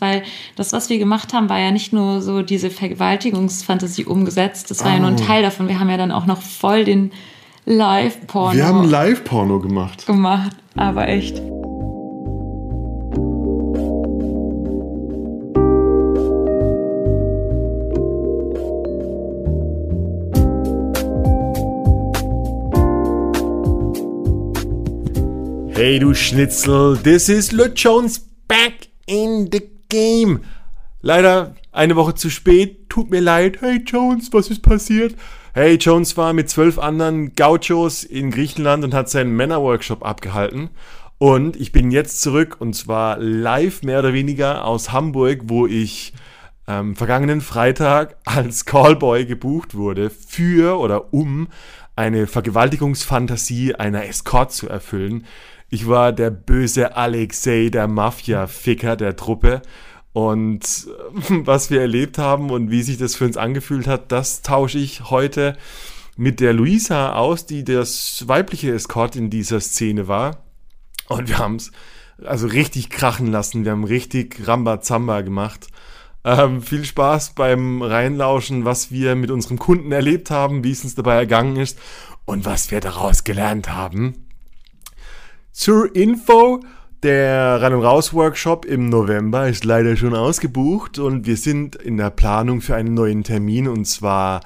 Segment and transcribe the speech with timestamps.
[0.00, 0.24] Weil
[0.56, 4.90] das, was wir gemacht haben, war ja nicht nur so diese Vergewaltigungsfantasie umgesetzt, das war
[4.90, 4.94] oh.
[4.94, 5.26] ja nur ein ah.
[5.26, 5.68] Teil davon.
[5.68, 7.12] Wir haben ja dann auch noch voll den
[7.66, 8.56] Live-Porno.
[8.56, 10.06] Wir haben Live-Porno gemacht.
[10.06, 11.40] Gemacht, aber echt.
[25.76, 28.18] Hey du Schnitzel, this is Le Jones
[28.48, 30.40] back in the game.
[31.00, 33.62] Leider eine Woche zu spät, tut mir leid.
[33.62, 35.14] Hey Jones, was ist passiert?
[35.54, 40.68] Hey, Jones war mit zwölf anderen Gauchos in Griechenland und hat seinen Männerworkshop abgehalten.
[41.16, 46.12] Und ich bin jetzt zurück und zwar live mehr oder weniger aus Hamburg, wo ich
[46.68, 51.48] ähm, vergangenen Freitag als Callboy gebucht wurde für oder um
[51.94, 55.24] eine Vergewaltigungsfantasie einer Escort zu erfüllen.
[55.68, 59.62] Ich war der böse Alexei, der Mafia-Ficker der Truppe.
[60.12, 60.86] Und
[61.28, 65.10] was wir erlebt haben und wie sich das für uns angefühlt hat, das tausche ich
[65.10, 65.56] heute
[66.16, 70.44] mit der Luisa aus, die das weibliche Escort in dieser Szene war.
[71.08, 71.70] Und wir haben es
[72.24, 73.64] also richtig krachen lassen.
[73.64, 75.66] Wir haben richtig Rambazamba gemacht.
[76.24, 80.94] Ähm, viel Spaß beim Reinlauschen, was wir mit unserem Kunden erlebt haben, wie es uns
[80.94, 81.78] dabei ergangen ist
[82.24, 84.25] und was wir daraus gelernt haben.
[85.56, 86.60] Zur Info,
[87.02, 92.10] der Rein- und Raus-Workshop im November ist leider schon ausgebucht und wir sind in der
[92.10, 94.42] Planung für einen neuen Termin und zwar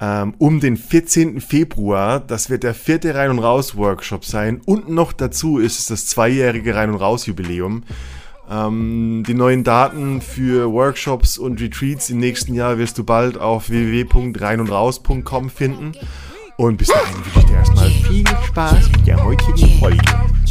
[0.00, 1.40] ähm, um den 14.
[1.40, 2.20] Februar.
[2.20, 6.76] Das wird der vierte Rein- und Raus-Workshop sein und noch dazu ist es das zweijährige
[6.76, 7.82] Rein- und Raus-Jubiläum.
[8.48, 13.68] Ähm, die neuen Daten für Workshops und Retreats im nächsten Jahr wirst du bald auf
[13.68, 15.94] www.reinundraus.com finden.
[16.56, 19.98] Und bis dahin wünsche ich dir erstmal viel Spaß mit der heutigen Folge.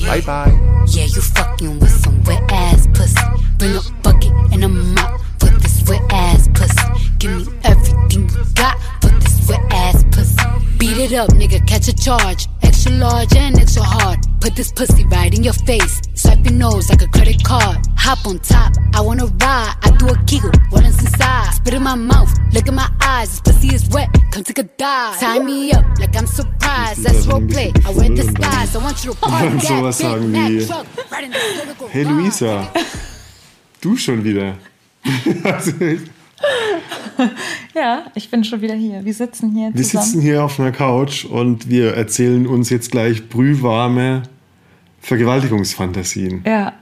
[0.06, 0.54] Bye bye.
[0.88, 3.16] Yeah, you fucking with some wet ass pussy.
[3.58, 6.78] Bring a bucket and a mop for this wet ass pussy.
[7.18, 10.38] Give me everything you got for this wet ass pussy.
[10.78, 12.48] Beat it up, nigga, catch a charge.
[12.62, 14.20] Extra large and extra hard.
[14.42, 16.02] Put this pussy right in your face.
[16.46, 17.78] Swipe your nose like a credit card.
[17.98, 19.74] Hop on top, I wanna ride.
[19.82, 21.54] I do a giggle, what is inside?
[21.54, 23.30] Spit in my mouth, look in my eyes.
[23.30, 25.20] This pussy is wet, come take a dive.
[25.20, 27.04] Tie me up like I'm surprised.
[27.04, 27.74] That's roleplay.
[27.86, 28.76] I wear disguise.
[28.76, 30.68] I want you to park that sowas sagen wie,
[31.90, 32.68] Hey Luisa,
[33.82, 34.56] du schon wieder.
[37.74, 39.04] ja, ich bin schon wieder hier.
[39.04, 40.06] Wir sitzen hier Wir zusammen.
[40.06, 44.24] sitzen hier auf einer Couch und wir erzählen uns jetzt gleich brühwarme
[45.06, 46.44] Vergewaltigungsfantasien.
[46.46, 46.74] Ja.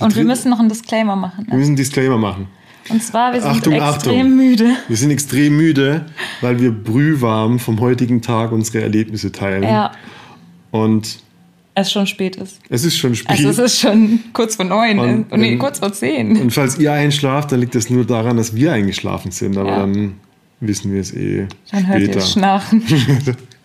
[0.00, 1.44] und wir müssen noch einen Disclaimer machen.
[1.44, 1.52] Ne?
[1.52, 2.48] Wir müssen einen Disclaimer machen.
[2.88, 4.36] Und zwar, wir sind Achtung, extrem Achtung.
[4.36, 4.76] müde.
[4.86, 6.04] Wir sind extrem müde,
[6.40, 9.62] weil wir brühwarm vom heutigen Tag unsere Erlebnisse teilen.
[9.62, 9.92] Ja.
[10.70, 11.18] Und
[11.74, 12.60] es schon spät ist.
[12.68, 13.30] Es ist schon spät.
[13.30, 16.36] Also es ist schon kurz vor neun, und, und nee, kurz vor zehn.
[16.40, 19.56] Und falls ihr einschlaft, dann liegt das nur daran, dass wir eingeschlafen sind.
[19.56, 19.78] Aber ja.
[19.80, 20.14] dann
[20.60, 21.86] wissen wir es eh dann später.
[21.86, 22.82] hört ihr schnarchen.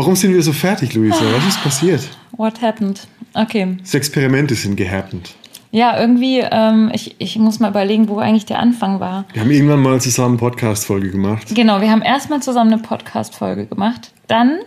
[0.00, 1.20] Warum sind wir so fertig, Luisa?
[1.36, 2.08] Was ist passiert?
[2.38, 3.06] What happened?
[3.34, 3.76] Okay.
[3.82, 5.34] Das Experimente sind gehappened.
[5.72, 9.26] Ja, irgendwie, ähm, ich, ich muss mal überlegen, wo eigentlich der Anfang war.
[9.34, 11.54] Wir haben irgendwann mal zusammen eine Podcast-Folge gemacht.
[11.54, 14.14] Genau, wir haben erstmal zusammen eine Podcast-Folge gemacht.
[14.26, 14.60] Dann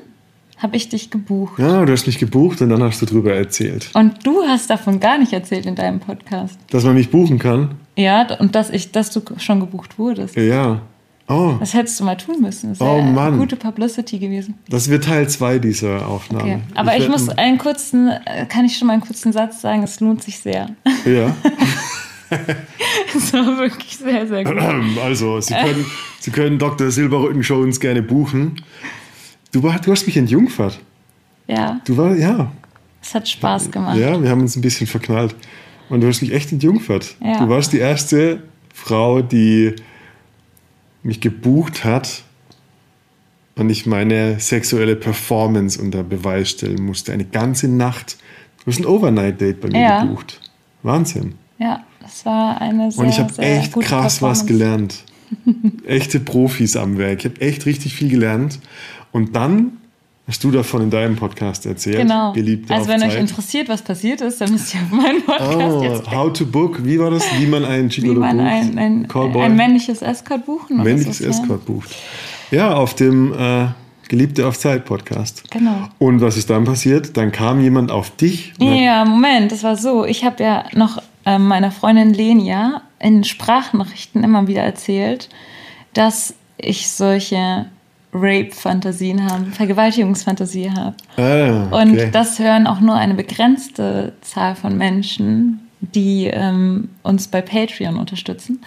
[0.60, 1.58] habe ich dich gebucht.
[1.58, 3.90] Ja, du hast mich gebucht und dann hast du darüber erzählt.
[3.96, 6.60] Und du hast davon gar nicht erzählt in deinem Podcast.
[6.70, 7.72] Dass man mich buchen kann?
[7.96, 10.36] Ja, und dass, ich, dass du schon gebucht wurdest.
[10.36, 10.84] Ja.
[11.28, 11.56] Oh.
[11.60, 12.70] Das hättest du mal tun müssen.
[12.72, 13.38] Das oh Mann.
[13.38, 14.56] gute Publicity gewesen.
[14.68, 16.44] Das wird Teil 2 dieser Aufnahme.
[16.44, 16.60] Okay.
[16.76, 19.84] Aber ich, ich muss einen kurzen, äh, kann ich schon mal einen kurzen Satz sagen,
[19.84, 20.70] es lohnt sich sehr.
[21.06, 21.36] Ja.
[23.16, 24.58] Es war wirklich sehr, sehr gut.
[25.04, 25.86] Also, Sie können,
[26.20, 26.90] Sie können Dr.
[26.90, 28.64] Silberrücken Show uns gerne buchen.
[29.52, 30.80] Du, war, du hast mich entjungfert.
[31.48, 31.80] Ja.
[31.86, 32.52] Du war, ja.
[33.02, 33.98] Es hat Spaß gemacht.
[33.98, 35.36] Ja, wir haben uns ein bisschen verknallt.
[35.90, 37.16] Und du hast mich echt entjungfert.
[37.24, 37.40] Ja.
[37.40, 38.42] Du warst die erste
[38.74, 39.76] Frau, die
[41.04, 42.24] mich gebucht hat
[43.56, 47.14] und ich meine sexuelle Performance unter Beweis stellen musste.
[47.14, 48.18] Eine ganze Nacht.
[48.64, 50.04] Du hast ein Overnight-Date bei mir ja.
[50.04, 50.40] gebucht.
[50.82, 51.36] Wahnsinn.
[51.60, 55.04] Ja, das war eine sehr Und ich habe echt krass was gelernt.
[55.86, 57.20] Echte Profis am Werk.
[57.20, 58.60] Ich habe echt richtig viel gelernt.
[59.12, 59.78] Und dann
[60.28, 61.98] hast du davon in deinem Podcast erzählt.
[61.98, 62.32] Genau.
[62.34, 63.12] Geliebte also wenn Zeit.
[63.12, 66.46] euch interessiert, was passiert ist, dann müsst ihr auf meinen Podcast oh, jetzt How to
[66.46, 66.84] book.
[66.86, 67.24] Wie war das?
[67.38, 71.68] Wie man einen Gigolo Wie man ein, ein, ein, männliches Escort buchen Männliches so, Escort
[71.68, 71.74] ja.
[71.74, 71.96] bucht.
[72.52, 73.68] Ja, auf dem äh,
[74.08, 75.44] Geliebte auf Zeit Podcast.
[75.52, 75.90] Genau.
[75.98, 77.18] Und was ist dann passiert?
[77.18, 78.54] Dann kam jemand auf dich.
[78.60, 80.06] Ja, Moment, das war so.
[80.06, 85.30] Ich habe ja noch äh, meiner Freundin Lenia in Sprachnachrichten immer wieder erzählt,
[85.94, 87.66] dass ich solche
[88.14, 90.96] Rape-Fantasien haben, Vergewaltigungsfantasie habe.
[91.18, 91.82] Ah, okay.
[91.82, 97.98] Und das hören auch nur eine begrenzte Zahl von Menschen, die ähm, uns bei Patreon
[97.98, 98.62] unterstützen.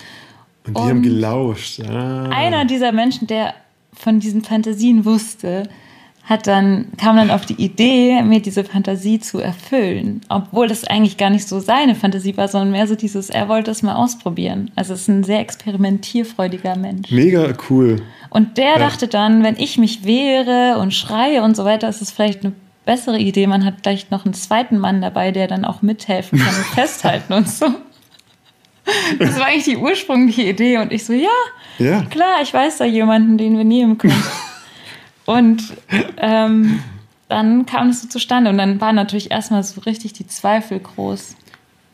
[0.67, 1.81] Und die haben gelauscht.
[1.81, 2.29] Ah.
[2.31, 3.55] Einer dieser Menschen, der
[3.93, 5.69] von diesen Fantasien wusste,
[6.29, 10.21] hat dann, kam dann auf die Idee, mir diese Fantasie zu erfüllen.
[10.29, 13.71] Obwohl das eigentlich gar nicht so seine Fantasie war, sondern mehr so dieses, er wollte
[13.71, 14.73] es mal ausprobieren.
[14.75, 17.13] Also es ist ein sehr experimentierfreudiger Mensch.
[17.13, 18.03] Mega cool.
[18.31, 22.11] Und der dachte dann, wenn ich mich wehre und schreie und so weiter, ist es
[22.11, 22.53] vielleicht eine
[22.85, 23.47] bessere Idee.
[23.47, 27.33] Man hat vielleicht noch einen zweiten Mann dabei, der dann auch mithelfen kann und festhalten
[27.35, 27.67] und so.
[29.21, 30.79] Das war eigentlich die ursprüngliche Idee.
[30.79, 31.29] Und ich so, ja,
[31.79, 32.03] Ja.
[32.11, 34.23] klar, ich weiß da jemanden, den wir nehmen können.
[35.27, 35.63] Und
[36.19, 36.79] ähm,
[37.29, 38.51] dann kam es so zustande.
[38.51, 41.37] Und dann waren natürlich erstmal so richtig die Zweifel groß.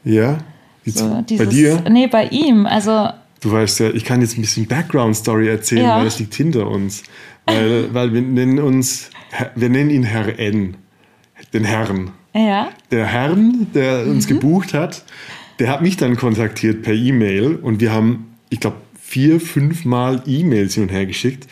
[0.05, 0.39] Ja.
[0.85, 1.85] Jetzt So, bei dieses, dir?
[1.91, 2.67] Nee, bei ihm.
[2.67, 3.09] Also,
[3.41, 5.97] Du weißt ja, ich kann jetzt ein bisschen Background-Story erzählen, Ja.
[5.99, 7.03] weil das liegt hinter uns.
[7.47, 9.11] Weil, weil wir nennen uns,
[9.57, 10.77] wir nennen ihn Herr N.
[11.53, 12.11] Den Herrn.
[12.35, 12.69] ja.
[12.91, 14.11] Der Herrn, der Mhm.
[14.13, 15.05] uns gebucht hat,
[15.59, 20.23] der hat mich dann kontaktiert per E-Mail und wir haben, ich glaube, vier, fünf Mal
[20.27, 21.47] E-Mails hin und her geschickt,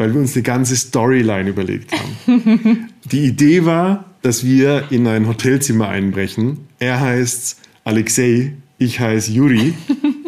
[0.00, 2.88] weil wir uns eine ganze Storyline überlegt haben.
[3.04, 6.68] Die Idee war, dass wir in ein Hotelzimmer einbrechen.
[6.78, 9.74] Er heißt Alexei, ich heiße Juri.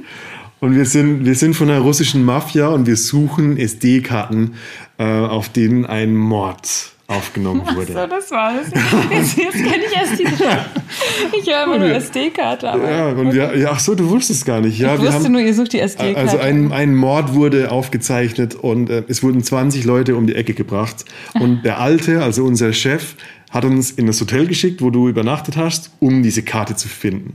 [0.60, 4.52] Und wir sind, wir sind von der russischen Mafia und wir suchen SD-Karten,
[4.96, 7.92] äh, auf denen ein Mord aufgenommen wurde.
[7.92, 8.66] So, das war's.
[9.10, 10.24] Jetzt, jetzt kenne ich erst die
[11.38, 14.78] Ich höre immer nur SD-Karte, Ja, und wir, ja, ach so, du wusstest gar nicht.
[14.78, 16.18] Ja, ich wusste haben, nur, ihr sucht die SD-Karte.
[16.18, 20.54] also ein, ein Mord wurde aufgezeichnet und äh, es wurden 20 Leute um die Ecke
[20.54, 21.04] gebracht.
[21.34, 23.14] Und der Alte, also unser Chef,
[23.50, 27.34] hat uns in das Hotel geschickt, wo du übernachtet hast, um diese Karte zu finden.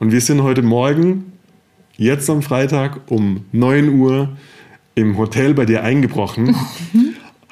[0.00, 1.32] Und wir sind heute Morgen,
[1.96, 4.36] jetzt am Freitag um 9 Uhr,
[4.96, 6.54] im Hotel bei dir eingebrochen,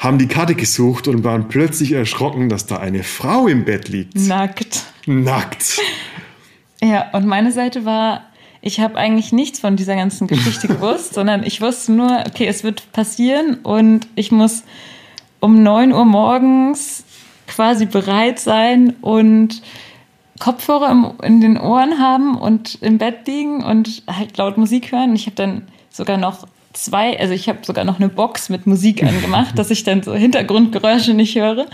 [0.03, 4.17] haben die Karte gesucht und waren plötzlich erschrocken, dass da eine Frau im Bett liegt.
[4.17, 4.83] Nackt.
[5.07, 5.81] Nackt.
[6.83, 8.23] Ja, und meine Seite war,
[8.61, 12.65] ich habe eigentlich nichts von dieser ganzen Geschichte gewusst, sondern ich wusste nur, okay, es
[12.65, 14.65] wird passieren und ich muss
[15.39, 17.05] um 9 Uhr morgens
[17.47, 19.63] quasi bereit sein und
[20.41, 25.15] Kopfhörer im, in den Ohren haben und im Bett liegen und halt laut Musik hören.
[25.15, 29.03] Ich habe dann sogar noch zwei, also ich habe sogar noch eine Box mit Musik
[29.05, 31.67] angemacht, dass ich dann so Hintergrundgeräusche nicht höre.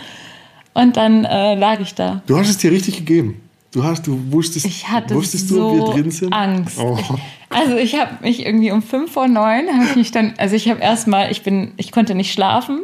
[0.75, 2.23] Und dann äh, lag ich da.
[2.27, 3.41] Du hast es dir richtig gegeben.
[3.71, 6.33] Du hast, du wusstest, Ich hatte wusstest so du, wir drin sind?
[6.33, 6.79] Angst.
[6.79, 6.97] Oh.
[6.99, 10.56] Ich, also ich habe mich irgendwie um fünf vor neun habe ich mich dann, also
[10.56, 12.81] ich habe erstmal, ich bin, ich konnte nicht schlafen.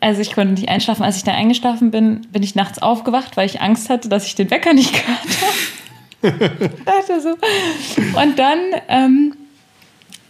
[0.00, 1.02] Also ich konnte nicht einschlafen.
[1.02, 4.34] Als ich dann eingeschlafen bin, bin ich nachts aufgewacht, weil ich Angst hatte, dass ich
[4.34, 6.70] den Wecker nicht gehört habe.
[6.84, 7.30] dachte so.
[8.20, 8.58] Und dann
[8.88, 9.34] ähm,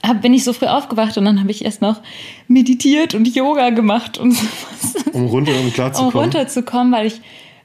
[0.06, 2.00] hab, bin ich so früh aufgewacht und dann habe ich erst noch
[2.48, 6.14] meditiert und Yoga gemacht und sowas um runter, um um klarzukommen.
[6.14, 7.20] runterzukommen, weil ich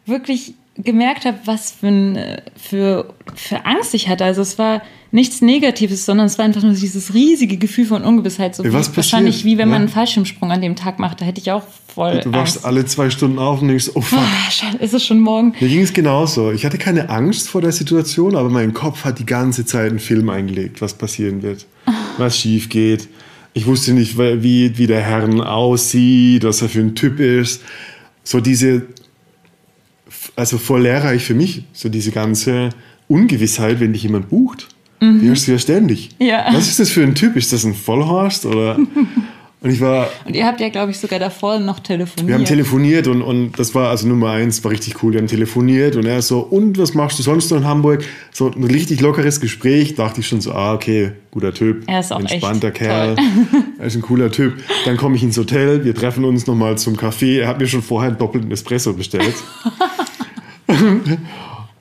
[0.06, 4.24] wirklich gemerkt habe, was für, ein, für, für Angst ich hatte.
[4.24, 4.82] Also es war
[5.12, 8.56] nichts Negatives, sondern es war einfach nur dieses riesige Gefühl von Ungewissheit.
[8.56, 8.98] So was passiert?
[8.98, 9.86] wahrscheinlich wie wenn man Ja.
[9.86, 11.20] einen Fallschirmsprung an dem Tag macht.
[11.20, 11.64] Da hätte ich auch
[11.94, 12.66] voll Du wachst Angst.
[12.66, 14.20] alle zwei Stunden auf und denkst, oh fuck.
[14.50, 15.54] Scheiße, ist es schon morgen?
[15.60, 16.52] Mir ging es genauso.
[16.52, 20.00] Ich hatte keine Angst vor der Situation, aber mein Kopf hat die ganze Zeit einen
[20.00, 21.66] Film eingelegt, was passieren wird,
[22.18, 23.10] was schief geht.
[23.54, 27.62] Ich wusste nicht, wie, wie der Herrn aussieht, was er für ein Typ ist.
[28.24, 28.84] So diese,
[30.36, 32.70] also voll lehrreich für mich, so diese ganze
[33.08, 34.68] Ungewissheit, wenn dich jemand bucht.
[35.04, 36.10] Die hast du ja ständig.
[36.20, 36.46] Ja.
[36.54, 37.36] Was ist das für ein Typ?
[37.36, 38.78] Ist das ein Vollhorst oder?
[39.64, 42.28] Und ich war, Und ihr habt ja, glaube ich, sogar davor noch telefoniert.
[42.28, 45.14] wir haben telefoniert und, und das war also Nummer eins, war richtig cool.
[45.14, 48.04] Wir haben telefoniert und er so, und was machst du sonst noch in Hamburg?
[48.32, 52.12] So ein richtig lockeres Gespräch, dachte ich schon so, ah, okay, guter Typ, Er ist
[52.12, 53.16] auch entspannter Kerl,
[53.78, 54.56] er ist ein cooler Typ.
[54.86, 57.42] Dann komme ich ins Hotel, wir treffen uns nochmal zum Café.
[57.42, 59.36] Er hat mir schon vorher einen doppelten Espresso bestellt.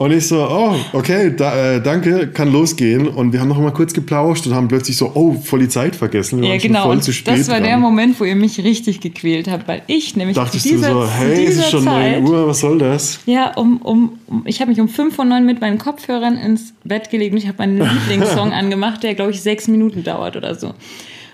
[0.01, 3.07] Und ich so, oh, okay, da, äh, danke, kann losgehen.
[3.07, 5.95] Und wir haben noch mal kurz geplauscht und haben plötzlich so, oh, voll die Zeit
[5.95, 6.41] vergessen.
[6.41, 6.85] Wir ja, genau.
[6.85, 7.65] voll Und zu spät das war dran.
[7.65, 11.03] der Moment, wo ihr mich richtig gequält habt, weil ich nämlich Dachtest zu dieser, du
[11.03, 13.21] so, hey, es ist schon Zeit, 9 Uhr, was soll das?
[13.27, 16.73] Ja, um, um, um ich habe mich um 5 vor 9 mit meinen Kopfhörern ins
[16.83, 17.77] Bett gelegt und ich habe meinen
[18.09, 20.73] Lieblingssong angemacht, der, glaube ich, sechs Minuten dauert oder so.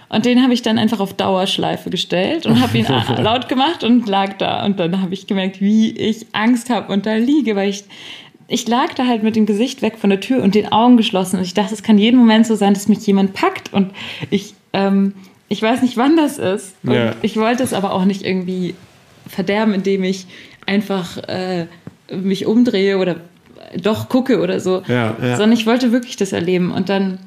[0.09, 2.87] Und den habe ich dann einfach auf Dauerschleife gestellt und habe ihn
[3.19, 4.65] laut gemacht und lag da.
[4.65, 7.85] Und dann habe ich gemerkt, wie ich Angst habe und da liege, weil ich,
[8.49, 11.39] ich lag da halt mit dem Gesicht weg von der Tür und den Augen geschlossen.
[11.39, 13.73] Und ich dachte, es kann jeden Moment so sein, dass mich jemand packt.
[13.73, 13.91] Und
[14.31, 15.15] ich, ähm,
[15.49, 16.77] ich weiß nicht, wann das ist.
[16.85, 17.15] Und Ja.
[17.23, 18.75] ich wollte es aber auch nicht irgendwie
[19.27, 20.27] verderben, indem ich
[20.67, 21.67] einfach äh,
[22.15, 23.17] mich umdrehe oder
[23.83, 24.83] doch gucke oder so.
[24.87, 25.37] Ja, ja.
[25.37, 26.71] Sondern ich wollte wirklich das erleben.
[26.71, 27.19] Und dann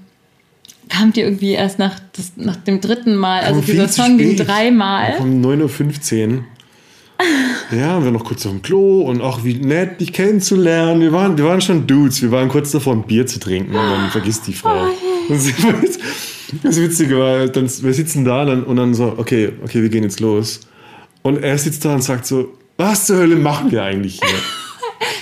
[0.89, 5.15] kamt ihr irgendwie erst nach, das, nach dem dritten Mal, also dieser Song ging dreimal.
[5.19, 6.43] Um 9.15 Uhr.
[7.71, 11.01] Ja, wir noch kurz auf dem Klo und auch wie nett, dich kennenzulernen.
[11.01, 12.21] Wir waren, wir waren schon Dudes.
[12.21, 14.87] Wir waren kurz davor, ein Bier zu trinken und dann vergisst die Frau.
[15.29, 15.99] Das ist-
[16.63, 19.89] Das Witzige war, dann, wir sitzen da und dann, und dann so, okay, okay, wir
[19.89, 20.61] gehen jetzt los.
[21.21, 24.39] Und er sitzt da und sagt so, was zur Hölle machen wir eigentlich hier?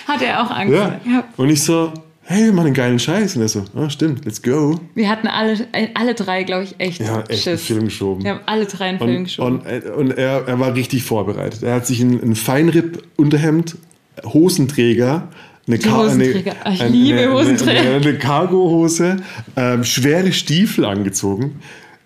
[0.13, 0.73] Hat er auch Angst.
[0.73, 1.01] Ja.
[1.35, 1.91] Und ich so,
[2.29, 3.35] hey, wir machen einen geilen Scheiß.
[3.37, 4.79] Und er so, ah, stimmt, let's go.
[4.95, 7.63] Wir hatten alle, äh, alle drei, glaube ich, echt Ja, echt einen Schiss.
[7.65, 8.23] Film geschoben.
[8.23, 9.59] Wir haben alle drei einen Film Und, geschoben.
[9.59, 11.63] und, äh, und er, er war richtig vorbereitet.
[11.63, 13.77] Er hat sich ein, ein Feinripp-Unterhemd,
[14.25, 15.29] Hosenträger,
[15.67, 16.53] eine, Ka- Hosenträger.
[16.63, 17.79] eine, Hosenträger.
[17.81, 19.17] eine, eine Cargohose,
[19.55, 21.59] ähm, schwere Stiefel angezogen.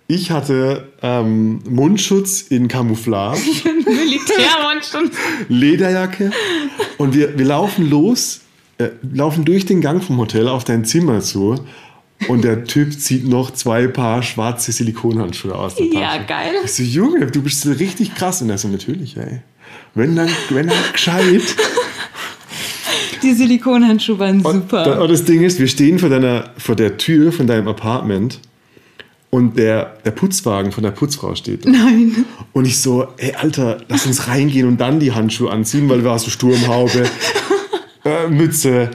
[0.08, 3.40] Ich hatte ähm, Mundschutz in Camouflage,
[3.86, 5.16] Militärmundschutz.
[5.48, 6.30] Lederjacke
[6.98, 8.41] und wir, wir laufen los,
[8.82, 11.56] äh, laufen durch den Gang vom Hotel auf dein Zimmer zu
[12.28, 16.00] und der Typ zieht noch zwei Paar schwarze Silikonhandschuhe aus der Tasche.
[16.00, 16.52] Ja, geil.
[16.64, 18.42] Ich so, Junge, du bist so richtig krass.
[18.42, 19.40] Und er so, natürlich, ey.
[19.94, 21.42] Wenn dann, wenn dann gescheit.
[23.22, 24.84] Die Silikonhandschuhe waren super.
[24.84, 28.40] Da- Und das Ding ist, wir stehen vor, deiner, vor der Tür von deinem Apartment
[29.30, 31.64] und der, der Putzwagen von der Putzfrau steht.
[31.64, 31.70] da.
[31.70, 32.24] Nein.
[32.52, 36.10] Und ich so, ey, Alter, lass uns reingehen und dann die Handschuhe anziehen, weil wir
[36.10, 37.04] hast so Sturmhaube,
[38.04, 38.90] äh, Mütze,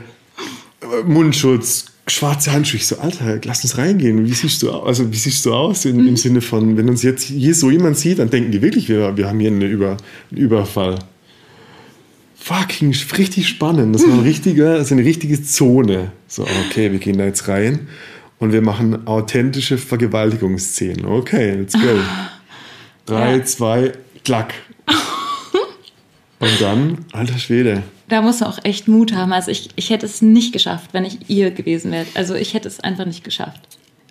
[0.81, 2.77] äh, Mundschutz, schwarze Handschuhe.
[2.77, 4.25] Ich so, Alter, lass uns reingehen.
[4.25, 4.87] Wie siehst du aus?
[4.87, 7.97] Also, wie siehst du aus in, im Sinne von, wenn uns jetzt hier so jemand
[7.97, 9.97] sieht, dann denken die wirklich, wir, wir haben hier eine Über,
[10.31, 10.99] einen Überfall.
[12.39, 13.93] Fucking richtig spannend.
[13.93, 16.11] Das war ein richtiger, ist eine richtige Zone.
[16.27, 17.89] So, okay, wir gehen da jetzt rein
[18.39, 21.05] und wir machen authentische Vergewaltigungsszenen.
[21.05, 21.79] Okay, let's go.
[23.05, 23.43] Drei, Ja.
[23.43, 23.91] zwei,
[24.23, 24.53] klack.
[26.39, 27.83] Und dann, alter Schwede.
[28.09, 29.33] Da muss man auch echt Mut haben.
[29.33, 32.05] Also ich, ich hätte es nicht geschafft, wenn ich ihr gewesen wäre.
[32.13, 33.61] Also ich hätte es einfach nicht geschafft.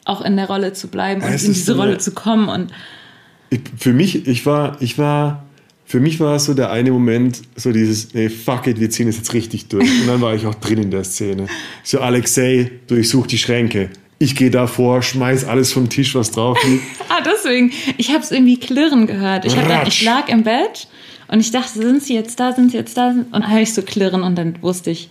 [0.05, 2.49] Auch in der Rolle zu bleiben und Es in ist diese so Rolle zu kommen.
[2.49, 2.73] Und
[3.51, 5.45] Ich, für mich, ich war, ich war,
[5.85, 9.09] für mich war es so der eine Moment, so dieses, nee, fuck it, wir ziehen
[9.09, 9.89] es jetzt richtig durch.
[9.89, 11.47] Und dann war ich auch drin in der Szene.
[11.85, 13.91] So, Alexei, durchsuch die Schränke.
[14.19, 16.83] Ich gehe davor, schmeiß alles vom Tisch, was drauf liegt.
[17.09, 19.45] ah, deswegen, ich habe es irgendwie klirren gehört.
[19.45, 20.89] Ich, hab dann, ich lag im Bett
[21.29, 23.11] und ich dachte, sind sie jetzt da, sind sie jetzt da?
[23.11, 25.11] Und dann höre ich so klirren und dann wusste ich,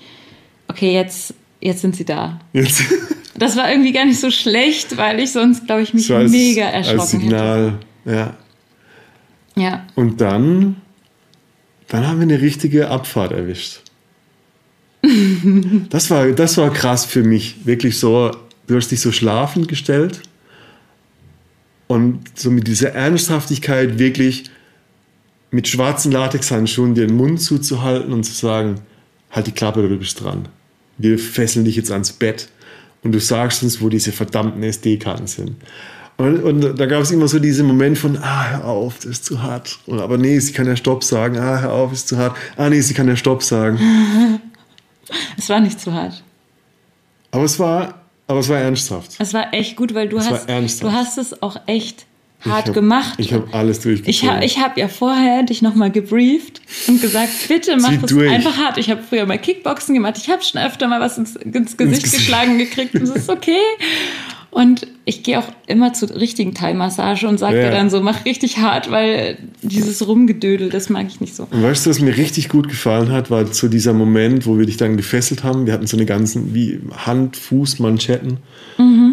[0.67, 2.39] okay, jetzt, jetzt sind sie da.
[2.53, 2.83] Jetzt,
[3.37, 6.31] Das war irgendwie gar nicht so schlecht, weil ich sonst, glaube ich, mich so als,
[6.31, 8.11] mega erschrocken als Signal, ja.
[8.11, 8.33] hätte.
[9.57, 9.87] Ja.
[9.95, 10.77] Und dann,
[11.87, 13.81] dann haben wir eine richtige Abfahrt erwischt.
[15.89, 17.65] Das war, das war krass für mich.
[17.65, 18.31] Wirklich so,
[18.67, 20.21] du hast dich so schlafend gestellt
[21.87, 24.45] und so mit dieser Ernsthaftigkeit wirklich
[25.51, 28.81] mit schwarzen Latexhandschuhen dir den Mund zuzuhalten und zu sagen,
[29.31, 30.47] halt die Klappe, du bist dran.
[30.97, 32.49] Wir fesseln dich jetzt ans Bett
[33.03, 35.55] und du sagst uns, wo diese verdammten SD-Karten sind.
[36.17, 39.25] Und, und da gab es immer so diesen Moment von, ah, hör auf, das ist
[39.25, 39.79] zu hart.
[39.85, 41.37] Und, aber nee, sie kann ja Stopp sagen.
[41.37, 42.37] Ah, hör auf, ist zu hart.
[42.55, 43.79] Ah, nee, sie kann ja Stopp sagen.
[45.37, 46.23] Es war nicht zu hart.
[47.29, 49.11] Aber es war, aber es war ernsthaft.
[49.19, 52.07] Es war echt gut, weil du Es hast, du hast es auch echt
[52.45, 53.13] hart ich hab, gemacht.
[53.17, 54.29] Ich habe alles Ich durchgezogen.
[54.35, 58.29] habe ich hab ja vorher dich nochmal gebrieft und gesagt, bitte mach das durch.
[58.31, 58.77] einfach hart.
[58.77, 60.15] Ich habe früher mal Kickboxen gemacht.
[60.17, 62.93] Ich habe schon öfter mal was ins, ins Gesicht geschlagen gekriegt.
[62.95, 63.57] Und es ist okay.
[64.51, 67.65] Und ich gehe auch immer zur richtigen Thai-Massage und sage Ja.
[67.65, 71.45] dir dann so, mach richtig hart, weil dieses Rumgedödel, das mag ich nicht so.
[71.51, 74.65] Und weißt du, was mir richtig gut gefallen hat, war so dieser Moment, wo wir
[74.65, 75.65] dich dann gefesselt haben.
[75.65, 78.37] Wir hatten so eine ganzen wie Hand, Fuß, Manschetten.
[78.77, 79.04] Mhm.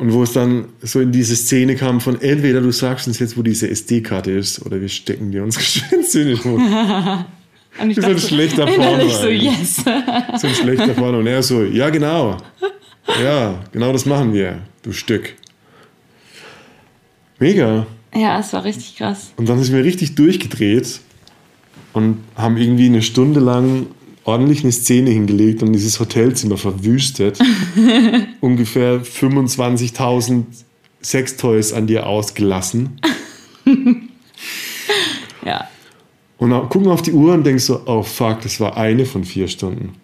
[0.00, 3.36] Und wo es dann so in diese Szene kam von entweder du sagst uns jetzt,
[3.36, 7.26] wo diese SD-Karte ist, oder wir stecken dir unsere Schwänze in den Mund.
[7.78, 9.76] Und ich So ein schlechter Porno so, yes.
[10.38, 11.18] So ein schlechter Porno.
[11.18, 12.38] Und er so, ja genau.
[13.22, 15.34] Ja, genau das machen wir, du Stück.
[17.38, 17.86] Mega.
[18.14, 19.32] Ja, es war richtig krass.
[19.36, 21.00] Und dann sind wir richtig durchgedreht
[21.92, 23.86] und haben irgendwie eine Stunde lang
[24.24, 27.38] ordentlich eine Szene hingelegt und dieses Hotelzimmer verwüstet.
[28.40, 30.44] Ungefähr 25.000
[31.02, 33.00] Sextoys an dir ausgelassen.
[35.44, 35.68] Ja.
[36.38, 39.24] Und dann gucken auf die Uhr und denkst so, oh fuck, das war eine von
[39.24, 39.94] vier Stunden.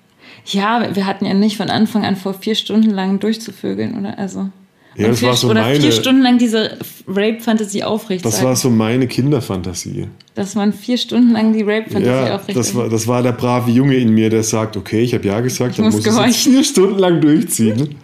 [0.46, 4.18] Ja, wir hatten ja nicht von Anfang an vor, vier Stunden lang durchzuvögeln, oder?
[4.18, 4.50] Also.
[4.96, 8.56] Ja, das vier, war so oder meine- vier Stunden lang diese Rape-Fantasie aufrecht Das war
[8.56, 10.08] so meine Kinderfantasie.
[10.34, 13.70] Dass man vier Stunden lang die Rape-Fantasie Ja, aufrecht das war, das war der brave
[13.70, 16.36] Junge in mir, der sagt, okay, ich habe ja gesagt, dann muss muss, ich jetzt
[16.44, 17.96] vier Stunden lang durchziehen.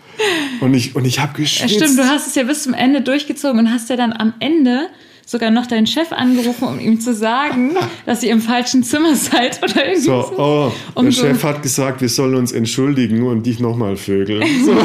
[0.61, 1.75] Und ich, und ich habe Ja, geschwitzt.
[1.75, 4.89] stimmt, du hast es ja bis zum Ende durchgezogen und hast ja dann am Ende
[5.25, 7.71] sogar noch deinen Chef angerufen, um ihm zu sagen,
[8.07, 10.39] dass ihr im falschen Zimmer seid oder irgendwie So, so.
[10.39, 14.43] oh, Um der so- Chef hat gesagt, wir sollen uns entschuldigen und dich nochmal vögeln.
[14.65, 14.73] So.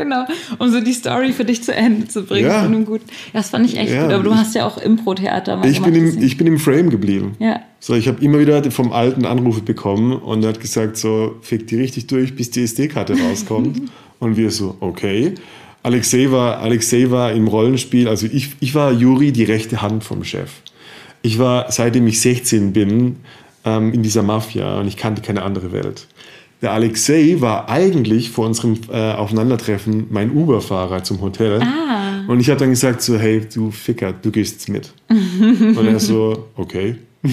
[0.00, 0.24] Genau,
[0.58, 2.48] um so die Story für dich zu Ende zu bringen.
[2.48, 2.62] Ja.
[2.62, 3.04] Einem guten.
[3.32, 4.12] Ja, das fand ich echt Ja, gut.
[4.14, 7.36] Aber du hast ja auch Impro-Theater mal Ich bin, im, ich bin im Frame geblieben.
[7.38, 7.60] ja.
[7.82, 11.66] So, ich habe immer wieder vom Alten Anrufe bekommen und er hat gesagt, so, fick
[11.66, 13.80] die richtig durch, bis die SD-Karte rauskommt.
[14.18, 15.34] und wir so, okay.
[15.82, 20.24] Alexei war, Alexei war im Rollenspiel, also ich, ich war Juri, die rechte Hand vom
[20.24, 20.50] Chef.
[21.22, 23.16] Ich war, seitdem ich 16 bin,
[23.64, 26.06] ähm, in dieser Mafia und ich kannte keine andere Welt.
[26.62, 31.60] Der Alexei war eigentlich vor unserem äh, Aufeinandertreffen mein Uber-Fahrer zum Hotel.
[31.62, 32.24] Ah.
[32.28, 34.92] Und ich habe dann gesagt so, hey, du Ficker, du gehst mit.
[35.08, 36.96] und er so, okay.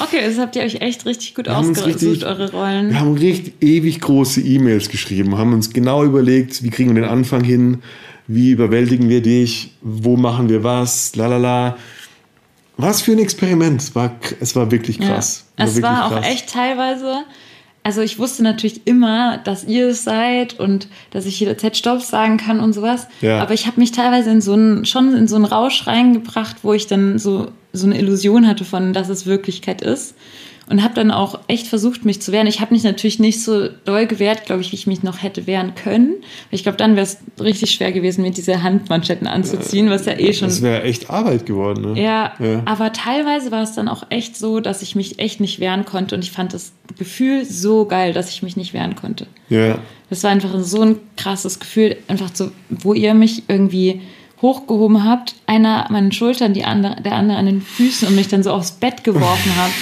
[0.00, 2.90] Okay, das habt ihr euch echt richtig gut ausgesucht, eure Rollen.
[2.90, 7.10] Wir haben richtig ewig große E-Mails geschrieben, haben uns genau überlegt, wie kriegen wir den
[7.10, 7.82] Anfang hin,
[8.26, 11.76] wie überwältigen wir dich, wo machen wir was, lalala.
[12.76, 13.80] Was für ein Experiment.
[13.80, 15.44] Es war, es war wirklich krass.
[15.56, 15.64] Ja.
[15.64, 16.26] Es wirklich war auch krass.
[16.26, 17.24] echt teilweise.
[17.84, 22.38] Also ich wusste natürlich immer, dass ihr es seid und dass ich jederzeit Stopp sagen
[22.38, 23.06] kann und sowas.
[23.20, 23.42] Ja.
[23.42, 26.72] Aber ich habe mich teilweise in so einen, schon in so einen Rausch reingebracht, wo
[26.72, 30.14] ich dann so, so eine Illusion hatte von, dass es Wirklichkeit ist.
[30.70, 32.46] Und habe dann auch echt versucht, mich zu wehren.
[32.46, 35.46] Ich habe mich natürlich nicht so doll gewehrt, glaube ich, wie ich mich noch hätte
[35.46, 36.14] wehren können.
[36.50, 40.32] Ich glaube, dann wäre es richtig schwer gewesen, mir diese Handmanschetten anzuziehen, was ja eh
[40.32, 41.92] schon Das wäre echt Arbeit geworden.
[41.92, 42.02] Ne?
[42.02, 42.62] ja, Ja.
[42.64, 46.14] aber teilweise war es dann auch echt so, dass ich mich echt nicht wehren konnte
[46.14, 49.26] und ich fand das Gefühl so geil, dass ich mich nicht wehren konnte.
[49.50, 49.78] ja.
[50.10, 54.02] Das war einfach so ein krasses Gefühl, einfach so, wo ihr mich irgendwie
[54.42, 58.28] hochgehoben habt, einer an meinen Schultern, die andere, der andere an den Füßen und mich
[58.28, 59.72] dann so aufs Bett geworfen habt.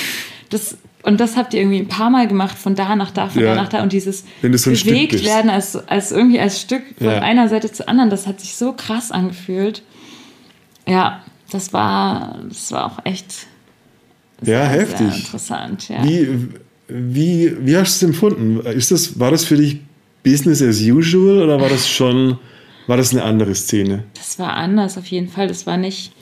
[0.53, 3.43] Das, und das habt ihr irgendwie ein paar Mal gemacht, von da nach da, von
[3.43, 3.55] Ja.
[3.55, 3.83] da nach da.
[3.83, 7.19] Und dieses so bewegt werden als, als irgendwie als Stück von Ja.
[7.21, 9.83] einer Seite zur anderen, das hat sich so krass angefühlt.
[10.87, 13.47] Ja, das war, das war auch echt
[14.41, 14.99] Ja, sehr, heftig.
[15.09, 16.05] Sehr interessant, ja.
[16.05, 16.49] Wie,
[16.89, 18.61] wie, wie hast du es empfunden?
[18.67, 19.79] Ist das, war das für dich
[20.25, 22.39] Business as usual oder war das schon,
[22.87, 24.05] war das eine andere Szene?
[24.15, 25.49] Das war anders auf jeden Fall.
[25.49, 26.13] Das war nicht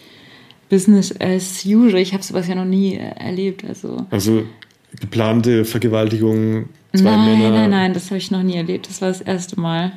[0.71, 2.00] Business as usual.
[2.00, 3.65] Ich habe sowas ja noch nie äh, erlebt.
[3.69, 4.45] Also Also
[4.99, 7.50] geplante Vergewaltigung, zwei nein, Männer.
[7.50, 8.89] nein, nein, das habe ich noch nie erlebt.
[8.89, 9.93] Das war das erste Mal.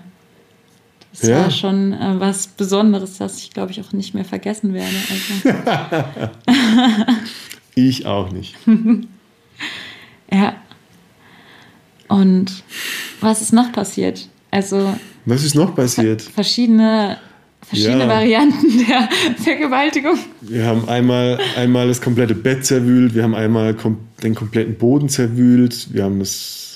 [1.12, 1.44] Das Ja.
[1.44, 4.96] war schon äh, was Besonderes, das ich glaube ich auch nicht mehr vergessen werde.
[5.10, 5.58] Also,
[7.76, 8.56] Ich auch nicht.
[10.32, 10.56] ja.
[12.08, 12.64] Und
[13.22, 14.28] was ist noch passiert?
[14.52, 14.94] Also
[15.26, 16.22] Was ist noch passiert?
[16.22, 17.18] verschiedene,
[17.66, 18.08] verschiedene Ja.
[18.10, 19.10] Varianten der
[19.44, 20.18] Vergewaltigung.
[20.42, 25.10] Wir haben einmal, einmal das komplette Bett zerwühlt, wir haben einmal kom den kompletten Boden
[25.10, 26.73] zerwühlt, wir haben das.